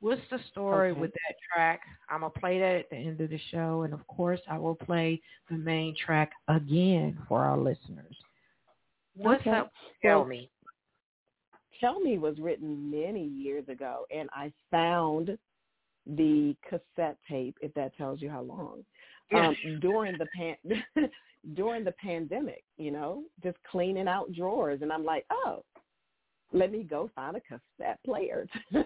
What's 0.01 0.21
the 0.31 0.39
story 0.51 0.91
Okay. 0.91 1.01
with 1.01 1.11
that 1.11 1.35
track? 1.53 1.81
I'm 2.09 2.21
going 2.21 2.31
to 2.31 2.39
play 2.39 2.59
that 2.59 2.75
at 2.75 2.89
the 2.89 2.95
end 2.95 3.19
of 3.19 3.29
the 3.29 3.39
show. 3.51 3.81
And 3.83 3.93
of 3.93 4.05
course, 4.07 4.39
I 4.49 4.57
will 4.57 4.75
play 4.75 5.21
the 5.49 5.57
main 5.57 5.95
track 6.05 6.31
again 6.47 7.17
for 7.27 7.43
our 7.43 7.57
listeners. 7.57 8.15
What's 9.15 9.41
Okay. 9.41 9.49
up? 9.51 9.71
Tell 10.01 10.19
Well, 10.19 10.25
me. 10.25 10.49
Tell 11.81 11.99
Me 11.99 12.17
was 12.17 12.37
written 12.39 12.91
many 12.91 13.23
years 13.23 13.67
ago, 13.69 14.05
and 14.13 14.29
I 14.33 14.51
found 14.69 15.37
the 16.05 16.55
cassette 16.69 17.17
tape, 17.29 17.57
if 17.61 17.73
that 17.73 17.95
tells 17.95 18.21
you 18.21 18.29
how 18.29 18.41
long, 18.41 18.83
um, 19.33 19.55
during 19.81 20.17
the 20.17 20.27
pan 20.35 20.55
during 21.55 21.83
the 21.83 21.93
pandemic. 21.93 22.63
You 22.77 22.91
know, 22.91 23.23
just 23.43 23.57
cleaning 23.69 24.07
out 24.07 24.31
drawers, 24.33 24.81
and 24.81 24.91
I'm 24.91 25.05
like, 25.05 25.25
oh, 25.31 25.63
let 26.51 26.71
me 26.71 26.83
go 26.83 27.09
find 27.15 27.37
a 27.37 27.41
cassette 27.41 27.99
player 28.05 28.47
to 28.73 28.85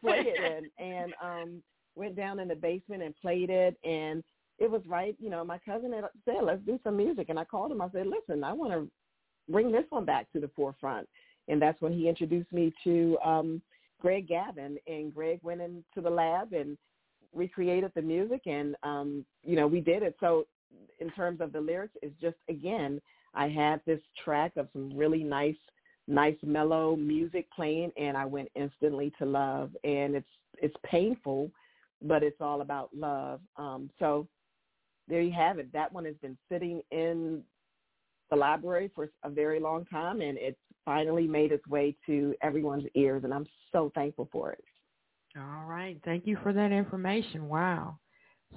play 0.00 0.24
it 0.26 0.62
in, 0.78 0.84
and 0.84 1.14
um, 1.22 1.62
went 1.94 2.16
down 2.16 2.40
in 2.40 2.48
the 2.48 2.54
basement 2.54 3.02
and 3.02 3.14
played 3.20 3.50
it, 3.50 3.76
and 3.84 4.22
it 4.58 4.70
was 4.70 4.82
right. 4.86 5.16
You 5.20 5.30
know, 5.30 5.44
my 5.44 5.58
cousin 5.58 5.92
had 5.92 6.04
said, 6.24 6.42
let's 6.42 6.62
do 6.64 6.78
some 6.82 6.96
music, 6.96 7.28
and 7.28 7.38
I 7.38 7.44
called 7.44 7.72
him. 7.72 7.82
I 7.82 7.90
said, 7.90 8.06
listen, 8.06 8.42
I 8.42 8.52
want 8.52 8.72
to 8.72 8.88
bring 9.50 9.72
this 9.72 9.84
one 9.90 10.04
back 10.04 10.30
to 10.32 10.40
the 10.40 10.50
forefront 10.54 11.08
and 11.48 11.60
that's 11.60 11.80
when 11.80 11.92
he 11.92 12.08
introduced 12.08 12.52
me 12.52 12.72
to 12.84 13.18
um 13.24 13.60
Greg 14.00 14.28
Gavin 14.28 14.78
and 14.86 15.12
Greg 15.12 15.40
went 15.42 15.60
into 15.60 16.00
the 16.00 16.10
lab 16.10 16.52
and 16.52 16.78
recreated 17.34 17.92
the 17.94 18.02
music 18.02 18.42
and 18.46 18.74
um 18.82 19.24
you 19.44 19.56
know 19.56 19.66
we 19.66 19.80
did 19.80 20.02
it. 20.02 20.16
So 20.20 20.46
in 21.00 21.10
terms 21.10 21.40
of 21.40 21.52
the 21.52 21.60
lyrics 21.60 21.94
it's 22.02 22.18
just 22.20 22.36
again 22.48 23.00
I 23.34 23.48
had 23.48 23.80
this 23.86 24.00
track 24.24 24.52
of 24.56 24.68
some 24.72 24.96
really 24.96 25.22
nice 25.22 25.56
nice 26.06 26.36
mellow 26.42 26.96
music 26.96 27.46
playing 27.54 27.92
and 27.98 28.16
I 28.16 28.24
went 28.24 28.48
instantly 28.54 29.12
to 29.18 29.26
love. 29.26 29.70
And 29.84 30.14
it's 30.16 30.28
it's 30.60 30.76
painful 30.84 31.50
but 32.02 32.22
it's 32.22 32.40
all 32.40 32.60
about 32.60 32.90
love. 32.94 33.40
Um 33.56 33.90
so 33.98 34.26
there 35.08 35.22
you 35.22 35.32
have 35.32 35.58
it. 35.58 35.72
That 35.72 35.92
one 35.92 36.04
has 36.04 36.16
been 36.20 36.36
sitting 36.50 36.82
in 36.90 37.42
the 38.30 38.36
library 38.36 38.90
for 38.94 39.08
a 39.22 39.30
very 39.30 39.58
long 39.58 39.84
time 39.86 40.20
and 40.20 40.36
it's 40.38 40.58
finally 40.84 41.26
made 41.26 41.52
its 41.52 41.66
way 41.66 41.94
to 42.06 42.34
everyone's 42.42 42.84
ears 42.94 43.24
and 43.24 43.32
I'm 43.32 43.46
so 43.72 43.90
thankful 43.94 44.28
for 44.32 44.52
it. 44.52 44.64
All 45.38 45.66
right. 45.66 45.98
Thank 46.04 46.26
you 46.26 46.36
for 46.42 46.52
that 46.52 46.72
information. 46.72 47.48
Wow. 47.48 47.98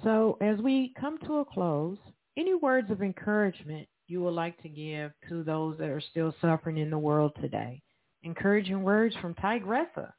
So 0.02 0.36
as 0.40 0.58
we 0.58 0.92
come 0.98 1.18
to 1.26 1.36
a 1.36 1.44
close, 1.44 1.98
any 2.36 2.54
words 2.54 2.90
of 2.90 3.02
encouragement 3.02 3.86
you 4.08 4.22
would 4.22 4.34
like 4.34 4.60
to 4.62 4.68
give 4.68 5.12
to 5.28 5.44
those 5.44 5.78
that 5.78 5.88
are 5.88 6.02
still 6.10 6.34
suffering 6.40 6.78
in 6.78 6.90
the 6.90 6.98
world 6.98 7.32
today? 7.40 7.80
Encouraging 8.24 8.82
words 8.82 9.14
from 9.20 9.34
Tygressa. 9.34 10.12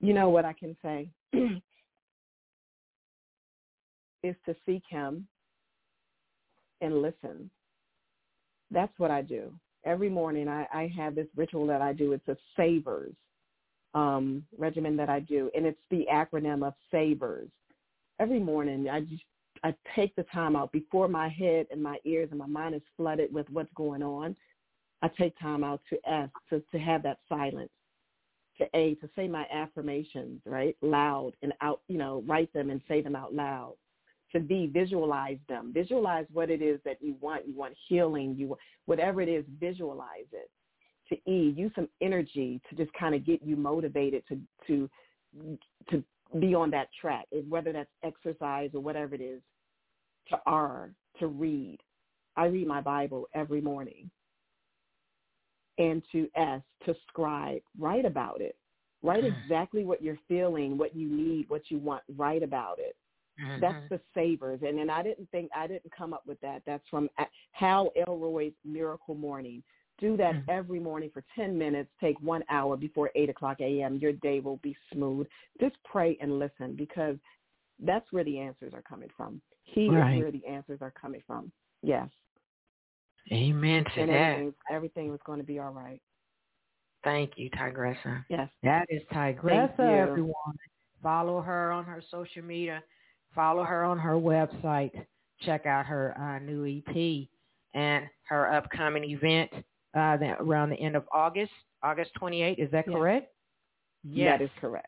You 0.00 0.12
know 0.14 0.28
what 0.28 0.44
I 0.44 0.52
can 0.52 0.76
say 0.82 1.08
is 4.22 4.36
to 4.46 4.54
seek 4.66 4.82
him 4.88 5.26
and 6.80 7.00
listen. 7.02 7.50
That's 8.70 8.92
what 8.98 9.10
I 9.10 9.22
do. 9.22 9.52
Every 9.84 10.10
morning 10.10 10.48
I, 10.48 10.66
I 10.72 10.92
have 10.96 11.14
this 11.14 11.26
ritual 11.36 11.66
that 11.66 11.82
I 11.82 11.92
do. 11.92 12.12
It's 12.12 12.28
a 12.28 12.36
savers 12.56 13.14
um, 13.94 14.44
regimen 14.56 14.96
that 14.96 15.08
I 15.08 15.20
do, 15.20 15.50
and 15.54 15.66
it's 15.66 15.80
the 15.90 16.06
acronym 16.12 16.66
of 16.66 16.74
savers. 16.90 17.48
Every 18.18 18.38
morning 18.38 18.88
I 18.88 19.00
just 19.00 19.22
I 19.62 19.74
take 19.94 20.14
the 20.16 20.22
time 20.24 20.56
out 20.56 20.72
before 20.72 21.08
my 21.08 21.28
head 21.28 21.66
and 21.70 21.82
my 21.82 21.98
ears 22.04 22.28
and 22.30 22.38
my 22.38 22.46
mind 22.46 22.74
is 22.74 22.82
flooded 22.96 23.32
with 23.32 23.46
what's 23.50 23.72
going 23.74 24.02
on. 24.02 24.36
I 25.02 25.08
take 25.08 25.38
time 25.38 25.64
out 25.64 25.80
to 25.90 25.98
ask 26.08 26.32
to, 26.50 26.62
to 26.72 26.78
have 26.78 27.02
that 27.02 27.18
silence, 27.28 27.70
to 28.58 28.66
a 28.74 28.94
to 28.96 29.08
say 29.16 29.28
my 29.28 29.46
affirmations 29.52 30.40
right 30.44 30.76
loud 30.82 31.32
and 31.42 31.52
out 31.60 31.80
you 31.88 31.98
know 31.98 32.22
write 32.26 32.52
them 32.52 32.70
and 32.70 32.80
say 32.88 33.00
them 33.00 33.16
out 33.16 33.34
loud. 33.34 33.74
To 34.32 34.38
b 34.38 34.70
visualize 34.72 35.38
them, 35.48 35.72
visualize 35.74 36.26
what 36.32 36.50
it 36.50 36.62
is 36.62 36.78
that 36.84 36.98
you 37.00 37.16
want. 37.20 37.48
You 37.48 37.56
want 37.56 37.74
healing. 37.88 38.36
You 38.38 38.56
whatever 38.86 39.20
it 39.20 39.28
is, 39.28 39.44
visualize 39.58 40.28
it. 40.32 40.50
To 41.10 41.30
e 41.30 41.52
use 41.56 41.72
some 41.74 41.88
energy 42.00 42.60
to 42.70 42.76
just 42.76 42.92
kind 42.94 43.14
of 43.14 43.26
get 43.26 43.42
you 43.42 43.56
motivated 43.56 44.22
to 44.28 44.40
to 44.66 44.88
to 45.90 46.04
be 46.38 46.54
on 46.54 46.70
that 46.70 46.88
track, 47.00 47.26
whether 47.48 47.72
that's 47.72 47.90
exercise 48.02 48.70
or 48.74 48.80
whatever 48.80 49.14
it 49.14 49.20
is. 49.20 49.42
To 50.30 50.38
r 50.46 50.90
to 51.18 51.26
read. 51.26 51.78
I 52.36 52.46
read 52.46 52.66
my 52.66 52.80
Bible 52.80 53.28
every 53.34 53.60
morning 53.60 54.10
and 55.78 56.02
to 56.12 56.28
S, 56.36 56.60
to 56.84 56.94
scribe, 57.08 57.62
write 57.78 58.04
about 58.04 58.40
it. 58.40 58.56
Write 59.02 59.24
mm. 59.24 59.34
exactly 59.42 59.84
what 59.84 60.02
you're 60.02 60.18
feeling, 60.28 60.76
what 60.76 60.94
you 60.94 61.08
need, 61.08 61.48
what 61.48 61.62
you 61.70 61.78
want, 61.78 62.02
write 62.16 62.42
about 62.42 62.78
it. 62.78 62.94
That's 63.58 63.74
mm-hmm. 63.74 63.94
the 63.94 64.00
savers. 64.14 64.60
And 64.62 64.78
then 64.78 64.90
I 64.90 65.02
didn't 65.02 65.30
think, 65.30 65.50
I 65.56 65.66
didn't 65.66 65.90
come 65.96 66.12
up 66.12 66.22
with 66.26 66.38
that. 66.42 66.60
That's 66.66 66.86
from 66.90 67.08
uh, 67.18 67.24
Hal 67.52 67.90
Elrod's 67.96 68.54
Miracle 68.66 69.14
Morning. 69.14 69.62
Do 70.00 70.16
that 70.16 70.34
Mhm. 70.34 70.48
every 70.48 70.80
morning 70.80 71.10
for 71.10 71.22
10 71.34 71.56
minutes. 71.58 71.90
Take 72.00 72.18
one 72.20 72.42
hour 72.48 72.76
before 72.76 73.10
8 73.14 73.28
o'clock 73.28 73.60
a.m. 73.60 73.96
Your 73.98 74.12
day 74.14 74.40
will 74.40 74.56
be 74.58 74.74
smooth. 74.92 75.28
Just 75.60 75.76
pray 75.84 76.16
and 76.20 76.38
listen 76.38 76.74
because 76.74 77.18
that's 77.78 78.10
where 78.12 78.24
the 78.24 78.38
answers 78.38 78.72
are 78.74 78.82
coming 78.82 79.10
from. 79.16 79.40
He 79.62 79.88
Right. 79.88 80.14
is 80.16 80.22
where 80.22 80.30
the 80.32 80.44
answers 80.46 80.80
are 80.82 80.90
coming 80.90 81.20
from. 81.26 81.52
Yes. 81.82 82.08
Amen 83.32 83.84
to 83.84 84.00
And 84.00 84.10
that. 84.10 84.14
everything, 84.14 84.54
everything 84.70 85.10
was 85.10 85.20
going 85.22 85.38
to 85.38 85.44
be 85.44 85.58
all 85.58 85.72
right. 85.72 86.00
Thank 87.04 87.38
you, 87.38 87.50
Tygressa. 87.50 88.24
Yes. 88.28 88.50
That 88.62 88.86
is 88.90 89.02
Tygressa, 89.04 89.78
you. 89.78 89.84
everyone. 89.84 90.56
Follow 91.02 91.40
her 91.40 91.70
on 91.72 91.84
her 91.84 92.02
social 92.10 92.42
media. 92.42 92.82
Follow 93.34 93.64
her 93.64 93.84
on 93.84 93.98
her 93.98 94.14
website. 94.14 95.06
Check 95.40 95.64
out 95.66 95.86
her 95.86 96.14
uh, 96.18 96.38
new 96.40 96.66
EP 96.66 97.28
and 97.74 98.08
her 98.28 98.52
upcoming 98.52 99.04
event 99.04 99.50
uh, 99.94 100.16
that 100.18 100.36
around 100.40 100.70
the 100.70 100.76
end 100.76 100.96
of 100.96 101.04
August, 101.12 101.52
August 101.82 102.10
28th. 102.20 102.58
Is 102.58 102.70
that 102.70 102.86
Yes. 102.86 102.94
correct? 102.96 103.34
Yes. 104.04 104.38
That 104.38 104.44
is 104.44 104.50
correct. 104.60 104.86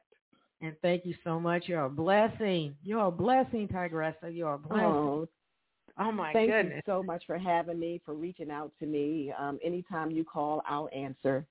And 0.61 0.77
thank 0.81 1.05
you 1.05 1.15
so 1.25 1.41
much. 1.41 1.65
You're 1.69 1.85
a 1.85 1.91
blessing. 1.91 2.77
You're 2.85 3.07
a 3.07 3.11
blessing, 3.11 3.67
Tygressa. 3.69 4.35
You're 4.35 4.55
a 4.55 4.59
blessing. 4.59 4.85
Oh, 4.87 5.29
Oh, 5.99 6.11
my 6.11 6.33
thank 6.33 6.51
goodness. 6.51 6.77
you 6.77 6.83
so 6.87 7.03
much 7.03 7.23
for 7.27 7.37
having 7.37 7.79
me, 7.79 8.01
for 8.07 8.15
reaching 8.15 8.51
out 8.51 8.73
to 8.79 8.87
me. 8.87 9.31
Um, 9.39 9.59
anytime 9.63 10.11
you 10.11 10.25
call, 10.25 10.63
I'll 10.67 10.89
answer. 10.95 11.45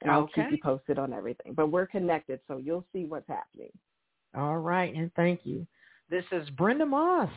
And 0.00 0.10
I'll 0.10 0.28
keep 0.28 0.50
you 0.50 0.58
posted 0.62 0.98
on 0.98 1.12
everything. 1.12 1.52
But 1.54 1.66
we're 1.70 1.86
connected, 1.86 2.40
so 2.48 2.56
you'll 2.56 2.84
see 2.92 3.04
what's 3.04 3.28
happening. 3.28 3.70
All 4.34 4.58
right, 4.58 4.94
and 4.94 5.12
thank 5.14 5.40
you. 5.44 5.66
This 6.10 6.24
is 6.32 6.48
Brenda 6.50 6.86
Moss, 6.86 7.30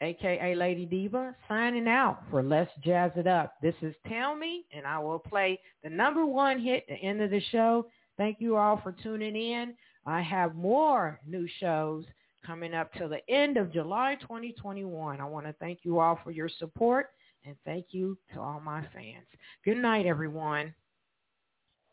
aka 0.00 0.54
Lady 0.54 0.86
Diva, 0.86 1.34
signing 1.48 1.88
out 1.88 2.22
for 2.30 2.42
Let's 2.42 2.70
Jazz 2.84 3.10
It 3.16 3.26
Up. 3.26 3.54
This 3.62 3.74
is 3.82 3.94
Tell 4.08 4.36
Me, 4.36 4.64
and 4.72 4.86
I 4.86 4.98
will 4.98 5.18
play 5.18 5.60
the 5.82 5.90
number 5.90 6.24
one 6.24 6.60
hit 6.60 6.84
at 6.88 6.96
the 7.00 7.06
end 7.06 7.20
of 7.20 7.30
the 7.30 7.40
show. 7.50 7.86
Thank 8.16 8.40
you 8.40 8.56
all 8.56 8.80
for 8.82 8.92
tuning 8.92 9.36
in. 9.36 9.74
I 10.06 10.22
have 10.22 10.54
more 10.54 11.20
new 11.26 11.46
shows 11.60 12.04
coming 12.44 12.74
up 12.74 12.92
till 12.94 13.08
the 13.08 13.28
end 13.28 13.56
of 13.56 13.72
July 13.72 14.16
2021. 14.20 15.20
I 15.20 15.24
want 15.24 15.46
to 15.46 15.52
thank 15.54 15.80
you 15.82 15.98
all 15.98 16.18
for 16.22 16.30
your 16.30 16.48
support, 16.48 17.10
and 17.44 17.56
thank 17.64 17.86
you 17.90 18.16
to 18.32 18.40
all 18.40 18.60
my 18.60 18.80
fans. 18.94 19.26
Good 19.64 19.78
night, 19.78 20.06
everyone. 20.06 20.74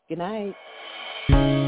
Good 0.08 0.18
night. 0.18 1.65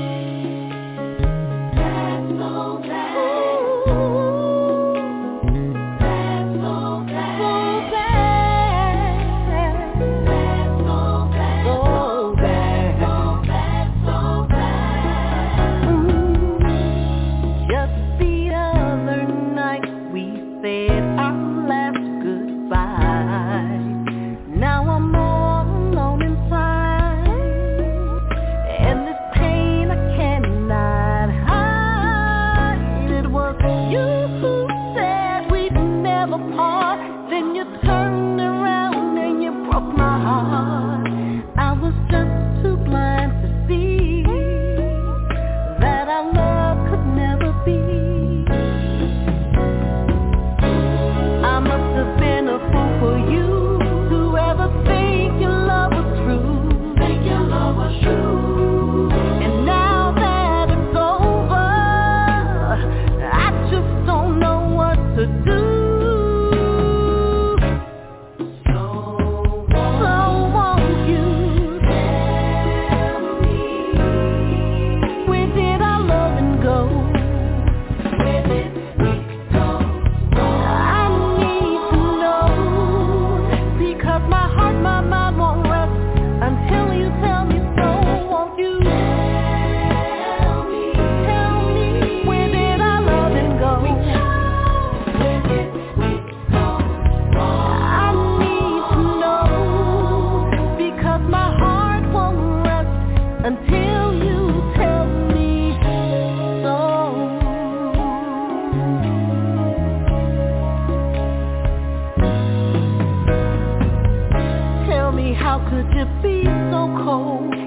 Could 115.71 115.93
you 115.93 116.07
be 116.23 116.45
so 116.71 116.89
cold 117.05 117.58